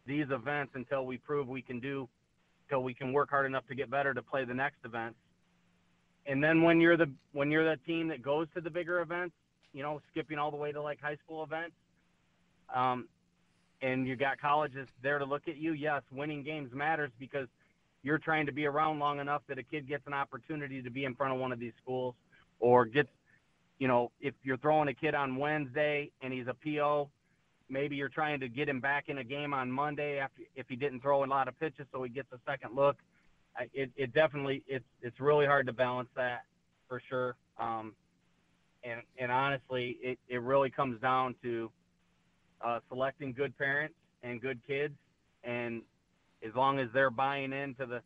[0.06, 2.08] these events until we prove we can do,
[2.66, 5.16] until we can work hard enough to get better to play the next event
[6.26, 9.34] and then when you're the when you're the team that goes to the bigger events,
[9.72, 11.74] you know, skipping all the way to like high school events,
[12.74, 13.08] um,
[13.82, 15.72] and you got colleges there to look at you.
[15.72, 17.48] Yes, winning games matters because
[18.02, 21.04] you're trying to be around long enough that a kid gets an opportunity to be
[21.04, 22.14] in front of one of these schools,
[22.60, 23.10] or gets,
[23.78, 27.08] you know, if you're throwing a kid on Wednesday and he's a PO,
[27.68, 30.76] maybe you're trying to get him back in a game on Monday after if he
[30.76, 32.96] didn't throw a lot of pitches, so he gets a second look
[33.72, 36.42] it, it definitely it's it's really hard to balance that
[36.88, 37.36] for sure.
[37.58, 37.94] Um,
[38.84, 41.70] and and honestly, it, it really comes down to
[42.64, 44.94] uh, selecting good parents and good kids,
[45.44, 45.82] and
[46.46, 48.02] as long as they're buying into the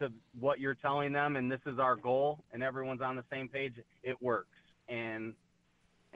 [0.00, 3.48] to what you're telling them, and this is our goal, and everyone's on the same
[3.48, 4.48] page, it works.
[4.88, 5.34] And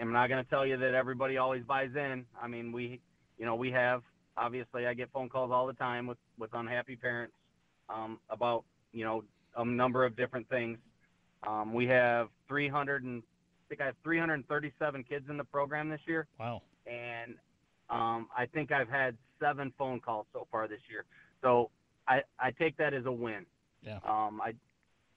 [0.00, 2.24] I'm not going to tell you that everybody always buys in.
[2.40, 3.00] I mean, we,
[3.38, 4.02] you know, we have
[4.36, 7.34] obviously I get phone calls all the time with with unhappy parents
[7.88, 9.22] um, about you know
[9.56, 10.78] a number of different things.
[11.46, 13.22] Um, we have 300 and
[13.68, 16.26] think I have 337 kids in the program this year.
[16.38, 16.62] Wow.
[16.86, 17.34] And
[17.90, 21.04] um, I think I've had seven phone calls so far this year.
[21.42, 21.70] So
[22.08, 23.46] I, I take that as a win.
[23.82, 23.98] Yeah.
[24.06, 24.54] Um, I,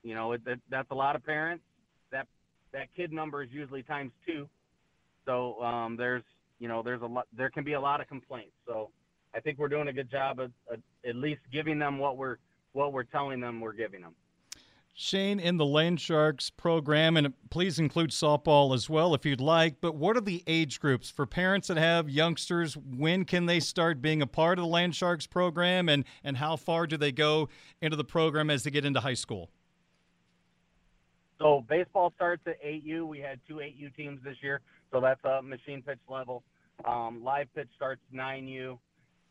[0.02, 1.64] you know, it, that, that's a lot of parents.
[2.10, 2.26] That
[2.72, 4.48] that kid number is usually times two.
[5.26, 6.22] So um, there's,
[6.58, 7.26] you know, there's a lot.
[7.36, 8.54] There can be a lot of complaints.
[8.66, 8.90] So
[9.34, 12.36] I think we're doing a good job of, of at least giving them what we're
[12.72, 14.14] what we're telling them we're giving them.
[15.00, 19.94] Shane, in the Landsharks program, and please include softball as well if you'd like, but
[19.94, 22.76] what are the age groups for parents that have youngsters?
[22.76, 26.88] When can they start being a part of the Landsharks program, and, and how far
[26.88, 27.48] do they go
[27.80, 29.50] into the program as they get into high school?
[31.38, 33.06] So, baseball starts at 8U.
[33.06, 36.42] We had two 8U teams this year, so that's a machine pitch level.
[36.84, 38.78] Um, live pitch starts 9U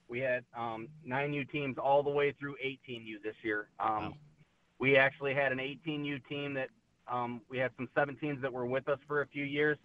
[0.09, 3.67] we had um, 9U teams all the way through 18U this year.
[3.79, 4.13] Um, wow.
[4.79, 6.69] We actually had an 18U team that
[7.11, 9.77] um, we had some 17s that were with us for a few years.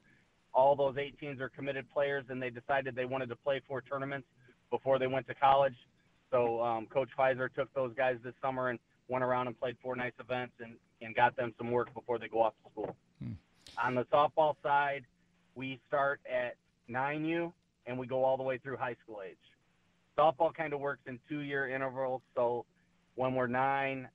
[0.52, 4.26] All those 18s are committed players, and they decided they wanted to play four tournaments
[4.70, 5.76] before they went to college.
[6.30, 8.78] So um, Coach Pfizer took those guys this summer and
[9.08, 12.28] went around and played four nice events and, and got them some work before they
[12.28, 12.96] go off to school.
[13.22, 13.32] Hmm.
[13.82, 15.04] On the softball side,
[15.54, 16.56] we start at
[16.90, 17.52] 9U
[17.86, 19.36] and we go all the way through high school age
[20.18, 22.22] softball kind of works in two year intervals.
[22.34, 22.64] So
[23.14, 24.08] when we're nine,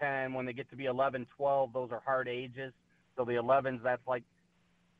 [0.00, 2.72] 10, when they get to be 11, 12, those are hard ages.
[3.16, 4.24] So the 11s, that's like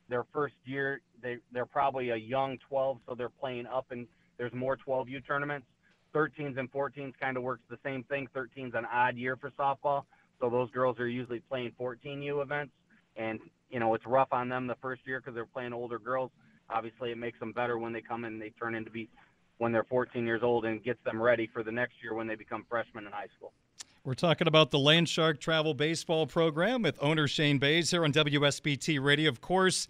[0.08, 1.00] their first year.
[1.22, 4.06] They, they're probably a young 12, so they're playing up, and
[4.38, 5.66] there's more 12U tournaments.
[6.14, 8.28] 13s and 14s kind of works the same thing.
[8.34, 10.02] 13's an odd year for softball,
[10.40, 12.72] so those girls are usually playing 14U events,
[13.16, 13.38] and
[13.70, 16.30] you know it's rough on them the first year because they're playing older girls.
[16.68, 19.08] Obviously, it makes them better when they come and they turn into be
[19.58, 22.34] when they're 14 years old and gets them ready for the next year when they
[22.34, 23.52] become freshmen in high school.
[24.02, 28.98] We're talking about the Landshark Travel Baseball Program with owner Shane Bays here on WSBT
[28.98, 29.28] Radio.
[29.28, 29.88] Of course,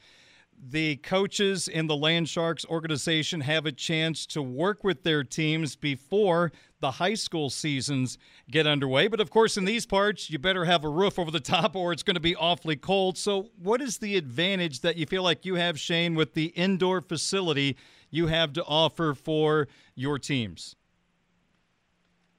[0.60, 6.50] the coaches in the Landsharks organization have a chance to work with their teams before
[6.80, 8.18] the high school seasons
[8.50, 9.06] get underway.
[9.06, 11.92] But of course, in these parts, you better have a roof over the top or
[11.92, 13.16] it's going to be awfully cold.
[13.16, 17.00] So, what is the advantage that you feel like you have, Shane, with the indoor
[17.00, 17.76] facility
[18.10, 20.74] you have to offer for your teams?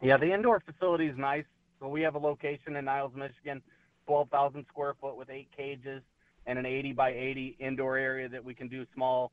[0.02, 1.46] Yeah, the indoor facility is nice.
[1.82, 3.62] So, we have a location in Niles, Michigan,
[4.06, 6.04] 12,000 square foot with eight cages
[6.46, 9.32] and an 80 by 80 indoor area that we can do small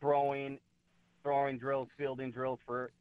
[0.00, 0.58] throwing
[1.22, 2.92] throwing drills, fielding drills for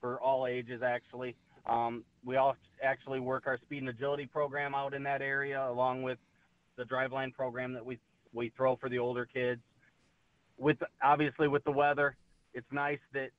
[0.00, 1.36] for all ages actually.
[1.66, 6.02] Um, we all actually work our speed and agility program out in that area, along
[6.02, 6.18] with
[6.76, 7.98] the driveline program that we
[8.32, 9.60] we throw for the older kids.
[10.58, 12.16] With obviously with the weather,
[12.52, 13.30] it's nice that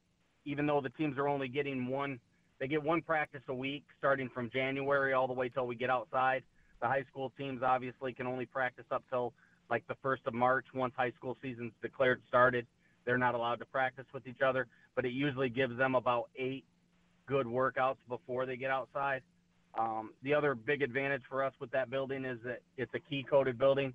[0.45, 2.20] even though the teams are only getting one,
[2.60, 5.89] they get one practice a week starting from January all the way till we get
[5.89, 6.43] outside.
[6.82, 9.34] The high school teams obviously can only practice up till
[9.70, 12.68] like the first of March once high school season's declared started.
[13.06, 16.64] They're not allowed to practice with each other, but it usually gives them about eight
[17.26, 19.22] good workouts before they get outside.
[19.78, 23.26] Um, the other big advantage for us with that building is that it's a key
[23.28, 23.93] coded building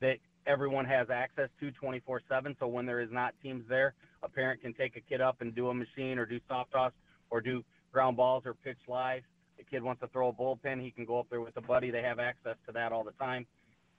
[0.00, 2.56] that everyone has access to 24 7.
[2.60, 5.54] So when there is not teams there, a parent can take a kid up and
[5.54, 6.92] do a machine or do soft toss
[7.30, 7.64] or do
[7.96, 9.22] ground balls or pitch live.
[9.56, 11.90] The kid wants to throw a bullpen, he can go up there with a buddy.
[11.90, 13.46] They have access to that all the time.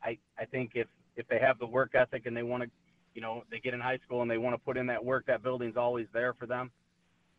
[0.03, 0.85] I, I think if,
[1.15, 2.69] if they have the work ethic and they want to,
[3.15, 5.25] you know, they get in high school and they want to put in that work,
[5.25, 6.69] that building's always there for them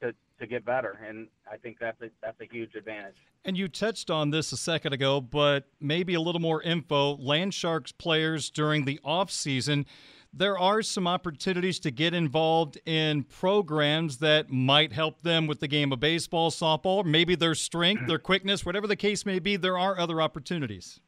[0.02, 0.98] to, to get better.
[1.08, 3.14] And I think that's a, that's a huge advantage.
[3.44, 7.16] And you touched on this a second ago, but maybe a little more info.
[7.18, 9.86] Landsharks players during the off season,
[10.32, 15.68] there are some opportunities to get involved in programs that might help them with the
[15.68, 19.56] game of baseball, softball, maybe their strength, their quickness, whatever the case may be.
[19.56, 21.00] There are other opportunities.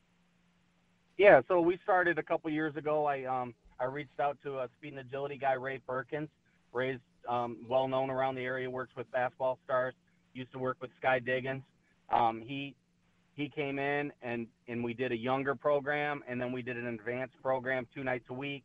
[1.18, 3.04] Yeah, so we started a couple years ago.
[3.04, 6.28] I um, I reached out to a speed and agility guy, Ray Perkins.
[6.72, 6.98] Ray's
[7.28, 9.94] um, well known around the area, works with basketball stars,
[10.32, 11.62] used to work with Sky Diggins.
[12.10, 12.74] Um, he
[13.34, 16.86] he came in and and we did a younger program, and then we did an
[16.86, 18.64] advanced program two nights a week.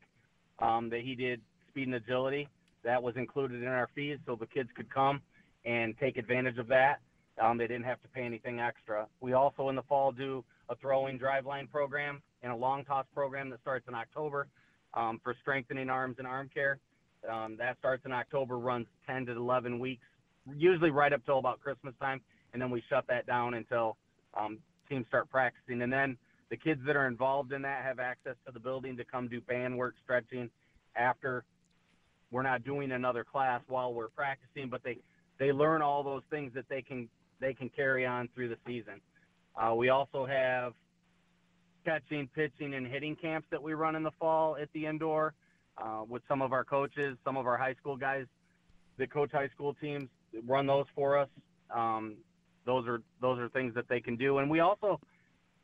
[0.59, 2.47] Um, that he did speed and agility.
[2.83, 5.21] That was included in our fees, so the kids could come
[5.65, 6.99] and take advantage of that.
[7.41, 9.07] Um, they didn't have to pay anything extra.
[9.19, 13.49] We also in the fall do a throwing driveline program and a long toss program
[13.49, 14.47] that starts in October
[14.93, 16.79] um, for strengthening arms and arm care.
[17.29, 20.05] Um, that starts in October, runs 10 to 11 weeks,
[20.55, 22.21] usually right up till about Christmas time,
[22.53, 23.97] and then we shut that down until
[24.35, 25.81] um, teams start practicing.
[25.81, 26.17] And then
[26.49, 29.41] the kids that are involved in that have access to the building to come do
[29.41, 30.49] band work, stretching
[30.95, 31.43] after
[32.31, 34.97] we're not doing another class while we're practicing, but they
[35.37, 39.01] they learn all those things that they can they can carry on through the season.
[39.55, 40.73] Uh, we also have
[41.83, 45.33] catching, pitching, and hitting camps that we run in the fall at the indoor
[45.77, 48.25] uh, with some of our coaches, some of our high school guys
[48.97, 50.09] that coach high school teams
[50.47, 51.29] run those for us.
[51.73, 52.15] Um,
[52.65, 54.99] those are those are things that they can do, and we also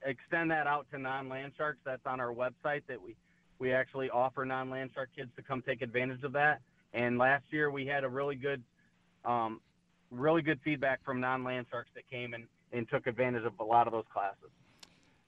[0.03, 1.79] extend that out to non-land sharks.
[1.85, 3.15] That's on our website that we
[3.59, 6.61] we actually offer non-land shark kids to come take advantage of that.
[6.93, 8.63] And last year we had a really good
[9.23, 9.61] um,
[10.09, 13.87] really good feedback from non-land sharks that came and, and took advantage of a lot
[13.87, 14.49] of those classes.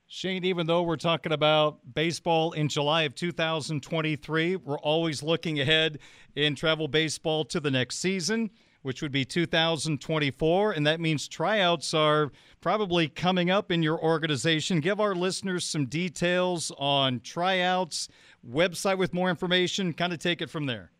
[0.07, 5.99] Shane, even though we're talking about baseball in July of 2023, we're always looking ahead
[6.36, 8.51] in travel baseball to the next season,
[8.84, 10.71] which would be 2024.
[10.73, 12.31] And that means tryouts are
[12.61, 14.79] probably coming up in your organization.
[14.79, 18.07] Give our listeners some details on tryouts,
[18.47, 20.91] website with more information, kind of take it from there.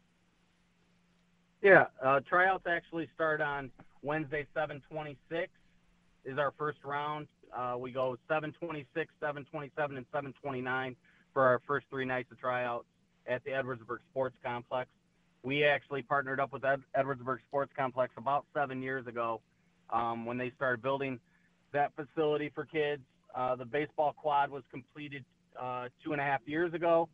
[1.62, 3.70] Yeah, uh, tryouts actually start on
[4.02, 5.50] Wednesday, 726
[6.26, 7.28] is our first round.
[7.56, 10.96] Uh, we go 726, 727, and 729
[11.34, 12.86] for our first three nights of tryouts
[13.28, 14.90] at the Edwardsburg Sports Complex.
[15.44, 19.42] We actually partnered up with Ed- Edwardsburg Sports Complex about seven years ago
[19.90, 21.20] um, when they started building
[21.74, 23.02] that facility for kids.
[23.36, 25.26] Uh, the baseball quad was completed
[25.60, 27.10] uh, two and a half years ago.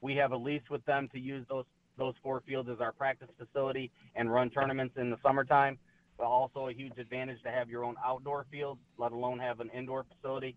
[0.00, 1.64] We have a lease with them to use those
[1.98, 5.78] those four fields as our practice facility and run tournaments in the summertime
[6.20, 9.70] but also a huge advantage to have your own outdoor field, let alone have an
[9.70, 10.54] indoor facility.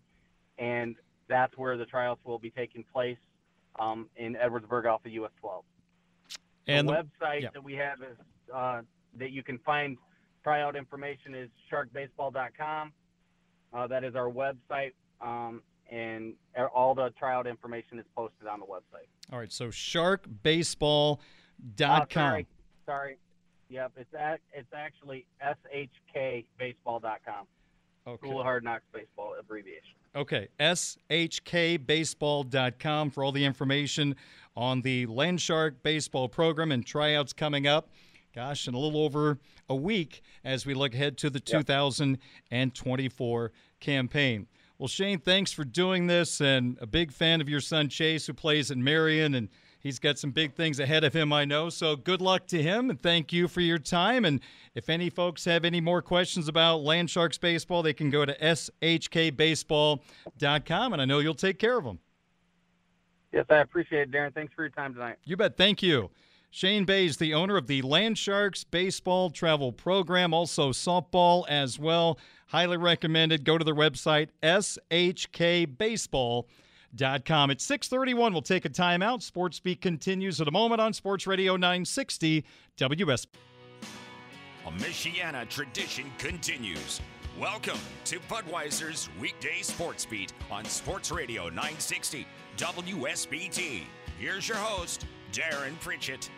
[0.58, 0.94] And
[1.26, 3.16] that's where the tryouts will be taking place
[3.80, 5.64] um, in Edwardsburg off of US 12.
[6.66, 7.48] And the, the- website yeah.
[7.52, 8.16] that we have is
[8.52, 8.80] uh,
[9.18, 9.98] that you can find
[10.42, 12.92] tryout information is sharkbaseball.com.
[13.72, 15.60] Uh, that is our website, um,
[15.90, 16.34] and
[16.72, 19.08] all the tryout information is posted on the website.
[19.32, 21.18] All right, so sharkbaseball.com.
[21.80, 22.46] Uh, sorry,
[22.86, 23.18] sorry.
[23.68, 27.46] Yep, it's at, it's actually shkbaseball.com.
[28.06, 28.26] Okay.
[28.26, 29.94] School of Hard Knocks Baseball abbreviation.
[30.16, 34.14] Okay, shkbaseball.com for all the information
[34.56, 37.90] on the Landshark baseball program and tryouts coming up.
[38.32, 44.46] Gosh, in a little over a week as we look ahead to the 2024 campaign.
[44.78, 48.34] Well, Shane, thanks for doing this, and a big fan of your son Chase, who
[48.34, 49.48] plays at Marian, and
[49.84, 51.68] he's got some big things ahead of him, I know.
[51.68, 54.24] So good luck to him, and thank you for your time.
[54.24, 54.40] And
[54.74, 60.92] if any folks have any more questions about Landsharks baseball, they can go to shkbaseball.com,
[60.92, 62.00] and I know you'll take care of them.
[63.32, 64.34] Yes, I appreciate it, Darren.
[64.34, 65.18] Thanks for your time tonight.
[65.24, 65.56] You bet.
[65.56, 66.10] Thank you.
[66.50, 72.16] Shane Bay is the owner of the Landsharks baseball travel program, also softball as well.
[72.46, 73.44] Highly recommended.
[73.44, 76.44] Go to their website, shkbaseball.com.
[77.00, 79.22] At 631, we'll take a timeout.
[79.22, 82.44] Sports Beat continues at a moment on Sports Radio 960
[82.76, 83.26] WS.
[84.66, 87.00] A Michiana tradition continues.
[87.38, 92.26] Welcome to Budweiser's weekday sports beat on Sports Radio 960
[92.56, 93.82] WSBT.
[94.18, 96.30] Here's your host, Darren Pritchett.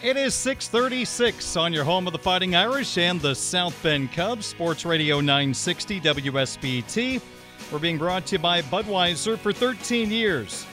[0.00, 4.46] It is 636 on your home of the Fighting Irish and the South Bend Cubs,
[4.46, 7.20] Sports Radio 960 WSBT.
[7.72, 10.64] We're being brought to you by Budweiser for 13 years.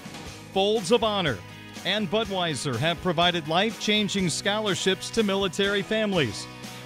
[0.53, 1.39] Folds of Honor
[1.85, 6.45] and Budweiser have provided life changing scholarships to military families.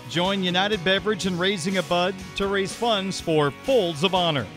[0.09, 4.47] Join United Beverage in raising a bud to raise funds for Folds of Honor.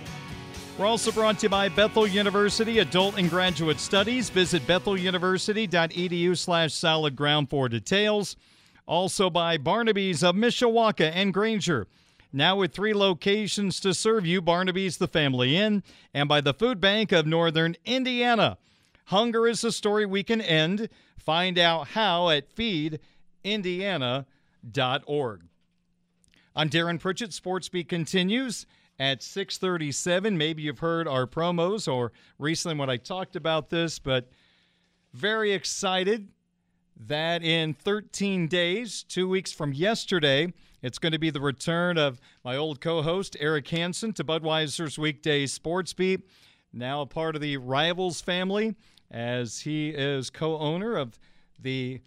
[0.79, 4.31] We're also brought to you by Bethel University Adult and Graduate Studies.
[4.31, 8.37] Visit betheluniversity.edu slash solid ground for details.
[8.87, 11.87] Also by Barnaby's of Mishawaka and Granger.
[12.33, 15.83] Now with three locations to serve you, Barnaby's the Family Inn,
[16.15, 18.57] and by the Food Bank of Northern Indiana.
[19.07, 20.89] Hunger is a story we can end.
[21.19, 25.43] Find out how at feedindiana.org.
[26.55, 27.35] I'm Darren Pritchett.
[27.35, 28.65] Sports Beat continues
[29.03, 30.39] at 637.
[30.39, 34.31] Maybe you've heard our promos or recently when I talked about this, but
[35.13, 36.29] very excited
[37.09, 42.21] that in 13 days, two weeks from yesterday, it's going to be the return of
[42.45, 46.29] my old co host, Eric Hansen, to Budweiser's weekday sports beat.
[46.73, 48.77] Now a part of the Rivals family,
[49.11, 51.19] as he is co owner of
[51.59, 52.01] the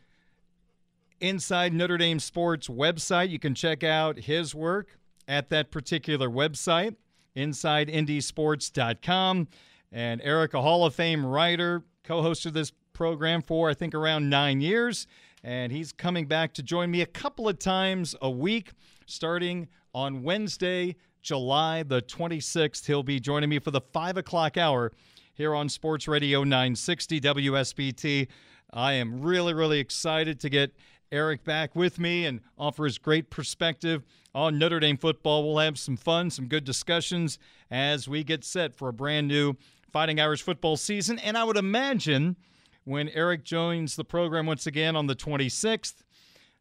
[1.20, 3.32] Inside Notre Dame Sports website.
[3.32, 4.98] You can check out his work
[5.28, 6.96] at that particular website,
[7.36, 9.48] insidendsports.com.
[9.92, 14.30] And Eric, a Hall of Fame writer, co hosted this program for, I think, around
[14.30, 15.08] nine years.
[15.44, 18.72] And he's coming back to join me a couple of times a week,
[19.06, 22.86] starting on Wednesday, July the 26th.
[22.86, 24.92] He'll be joining me for the 5 o'clock hour
[25.34, 28.28] here on Sports Radio 960 WSBT.
[28.74, 30.74] I am really, really excited to get
[31.12, 34.04] Eric back with me and offer his great perspective
[34.36, 35.44] on Notre Dame football.
[35.46, 37.40] We'll have some fun, some good discussions
[37.72, 39.56] as we get set for a brand new
[39.92, 41.18] Fighting Irish football season.
[41.20, 42.36] And I would imagine
[42.84, 46.04] when Eric joins the program once again on the 26th,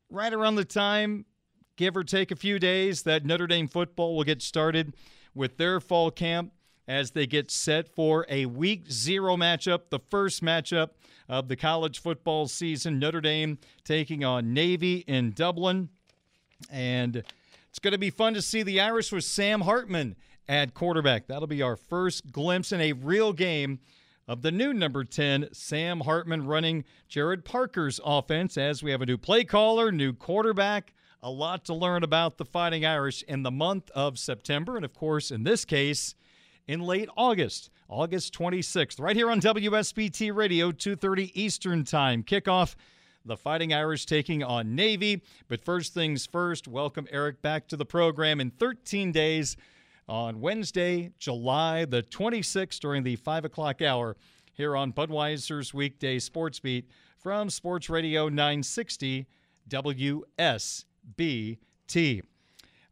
[0.08, 1.26] right around the time,
[1.76, 4.94] give or take a few days, that Notre Dame football will get started
[5.34, 6.52] with their fall camp
[6.86, 10.90] as they get set for a week zero matchup, the first matchup
[11.28, 13.00] of the college football season.
[13.00, 15.88] Notre Dame taking on Navy in Dublin.
[16.70, 17.24] And
[17.74, 20.14] it's going to be fun to see the Irish with Sam Hartman
[20.46, 21.26] at quarterback.
[21.26, 23.80] That'll be our first glimpse in a real game
[24.28, 29.06] of the new number 10, Sam Hartman running Gerad Parker's offense as we have a
[29.06, 30.94] new play caller, new quarterback.
[31.20, 34.76] A lot to learn about the Fighting Irish in the month of September.
[34.76, 36.14] And of course, in this case,
[36.68, 42.22] in late August, August 26th, right here on WSBT Radio, 2:30 Eastern Time.
[42.22, 42.76] Kickoff
[43.24, 45.22] the Fighting Irish taking on Navy.
[45.48, 49.56] But first things first, welcome Eric back to the program in 13 days
[50.06, 54.16] on Wednesday, July the 26th during the 5 o'clock hour
[54.52, 59.26] here on Budweiser's weekday sports beat from Sports Radio 960
[59.68, 60.84] WSBT.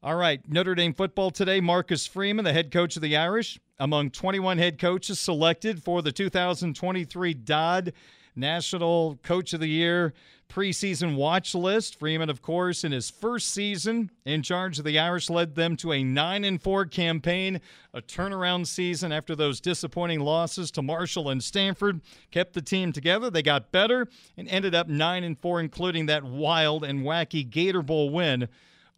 [0.02, 1.60] All right, Notre Dame football today.
[1.60, 6.10] Marcus Freeman, the head coach of the Irish, among 21 head coaches selected for the
[6.10, 7.92] 2023 Dodd
[8.34, 10.14] National Coach of the Year
[10.52, 11.98] preseason watch list.
[11.98, 15.92] Freeman, of course, in his first season in charge of the Irish, led them to
[15.92, 17.60] a 9 and 4 campaign,
[17.94, 22.02] a turnaround season after those disappointing losses to Marshall and Stanford.
[22.30, 23.30] Kept the team together.
[23.30, 27.82] They got better and ended up 9 and 4, including that wild and wacky Gator
[27.82, 28.48] Bowl win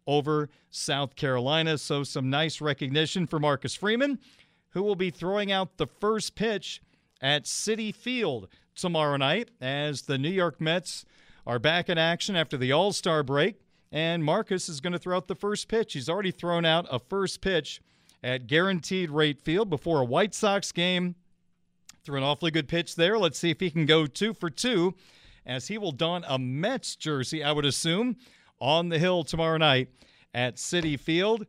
[0.07, 1.77] over South Carolina.
[1.77, 4.19] So, some nice recognition for Marcus Freeman,
[4.71, 6.81] who will be throwing out the first pitch
[7.21, 11.05] at Citi Field tomorrow night as the New York Mets
[11.47, 13.55] are back in action after the All Star break.
[13.91, 15.93] And Marcus is going to throw out the first pitch.
[15.93, 17.81] He's already thrown out a first pitch
[18.23, 21.15] at Guaranteed Rate Field before a White Sox game.
[22.03, 23.17] Threw an awfully good pitch there.
[23.17, 24.95] Let's see if he can go two for two
[25.45, 28.17] as he will don a Mets jersey, I would assume,
[28.59, 29.89] on the hill tomorrow night
[30.33, 31.45] at Citi Field.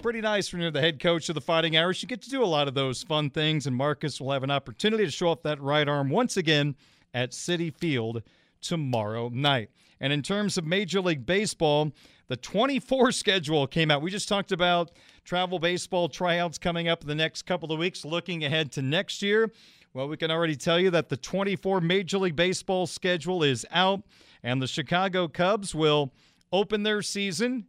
[0.00, 2.02] Pretty nice when you're the head coach of the Fighting Irish.
[2.02, 4.50] You get to do a lot of those fun things, and Marcus will have an
[4.50, 6.76] opportunity to show off that right arm once again
[7.12, 8.22] at Citi Field
[8.60, 9.70] tomorrow night.
[9.98, 11.90] And in terms of Major League Baseball,
[12.28, 14.00] The 24 schedule came out.
[14.00, 14.92] We just talked about
[15.24, 19.20] travel baseball tryouts coming up in the next couple of weeks, looking ahead to next
[19.20, 19.50] year.
[19.94, 24.02] Well, we can already tell you that the 24 Major League Baseball schedule is out,
[24.44, 26.12] and the Chicago Cubs will
[26.52, 27.66] open their season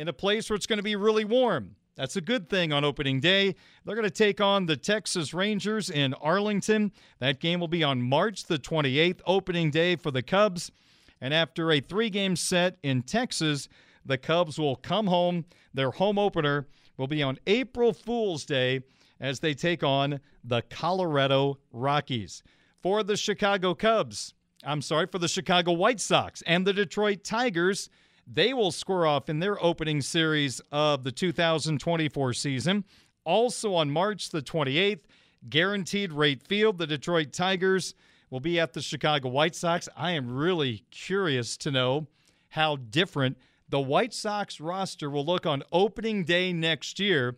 [0.00, 1.76] in a place where it's going to be really warm.
[1.94, 3.54] That's a good thing on opening day.
[3.84, 6.92] They're going to take on the Texas Rangers in Arlington.
[7.18, 10.72] That game will be on March the 28th, opening day for the Cubs.
[11.20, 13.68] And after a three game set in Texas,
[14.06, 15.44] the Cubs will come home.
[15.74, 18.80] Their home opener will be on April Fool's Day
[19.20, 22.42] as they take on the Colorado Rockies.
[22.82, 24.32] For the Chicago Cubs,
[24.64, 27.90] I'm sorry, for the Chicago White Sox and the Detroit Tigers,
[28.32, 32.84] they will square off in their opening series of the 2024 season.
[33.24, 35.02] Also on March the 28th,
[35.48, 37.94] guaranteed rate field, the Detroit Tigers
[38.30, 39.88] will be at the Chicago White Sox.
[39.96, 42.06] I am really curious to know
[42.50, 43.36] how different
[43.68, 47.36] the White Sox roster will look on opening day next year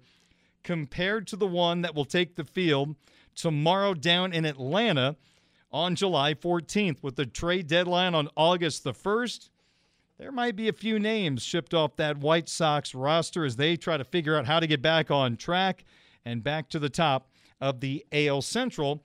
[0.62, 2.95] compared to the one that will take the field
[3.34, 5.16] tomorrow down in Atlanta
[5.72, 7.03] on July 14th.
[7.03, 9.49] With the trade deadline on August the 1st,
[10.23, 13.97] there might be a few names shipped off that White Sox roster as they try
[13.97, 15.85] to figure out how to get back on track
[16.25, 17.29] and back to the top
[17.61, 19.03] of the AL Central.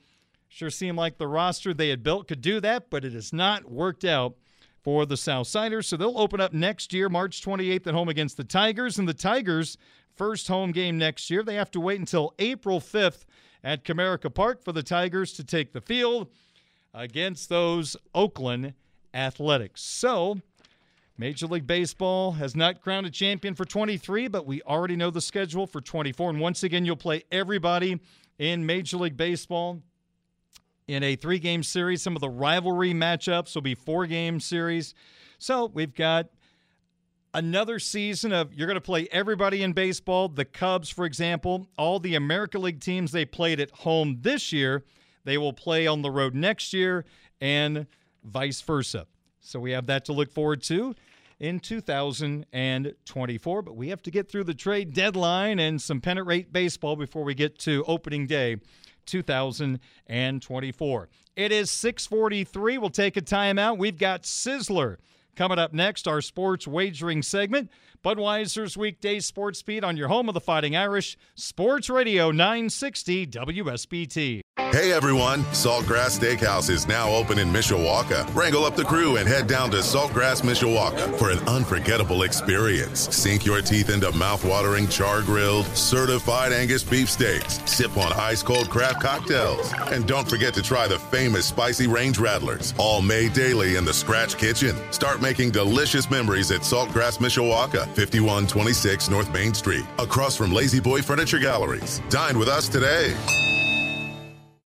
[0.47, 3.65] Sure seemed like the roster they had built could do that, but it has not
[3.65, 4.35] worked out
[4.83, 5.85] for the Southsiders.
[5.85, 8.99] So they'll open up next year, March 28th, at home against the Tigers.
[8.99, 9.75] And the Tigers'
[10.15, 13.25] first home game next year, they have to wait until April 5th
[13.63, 16.27] at Comerica Park for the Tigers to take the field
[16.93, 18.75] against those Oakland
[19.15, 19.81] Athletics.
[19.81, 20.41] So
[21.19, 25.19] Major League Baseball has not crowned a champion for 23, but we already know the
[25.19, 26.29] schedule for 24.
[26.29, 27.99] And once again, you'll play everybody
[28.37, 29.81] in Major League Baseball
[30.87, 32.03] in a three game series.
[32.03, 34.93] Some of the rivalry matchups will be four game series.
[35.39, 36.27] So we've got
[37.33, 40.29] another season of you're going to play everybody in baseball.
[40.29, 44.83] The Cubs, for example, all the American League teams they played at home this year,
[45.23, 47.05] they will play on the road next year,
[47.41, 47.87] and
[48.23, 49.07] vice versa.
[49.47, 50.93] So we have that to look forward to
[51.39, 53.61] in 2024.
[53.61, 57.23] But we have to get through the trade deadline and some pennant rate baseball before
[57.23, 58.57] we get to opening day
[59.05, 61.09] 2024.
[61.37, 62.77] It is 643.
[62.77, 63.77] We'll take a timeout.
[63.77, 64.97] We've got Sizzler
[65.37, 67.69] coming up next, our sports wagering segment.
[68.07, 74.39] Budweiser's weekday sports beat on your home of the Fighting Irish, Sports Radio 960 WSBT.
[74.71, 78.33] Hey everyone, Saltgrass Steakhouse is now open in Mishawaka.
[78.35, 83.15] Wrangle up the crew and head down to Saltgrass Mishawaka for an unforgettable experience.
[83.15, 87.61] Sink your teeth into mouth-watering char-grilled, certified Angus beef steaks.
[87.69, 89.71] Sip on ice-cold craft cocktails.
[89.91, 93.93] And don't forget to try the famous spicy range rattlers, all made daily in the
[93.93, 94.75] Scratch Kitchen.
[94.91, 101.39] Start making delicious memories at Saltgrass Mishawaka, 5126 North Main Street, across from La-Z-Boy Furniture
[101.39, 101.99] Galleries.
[102.09, 103.15] Dine with us today.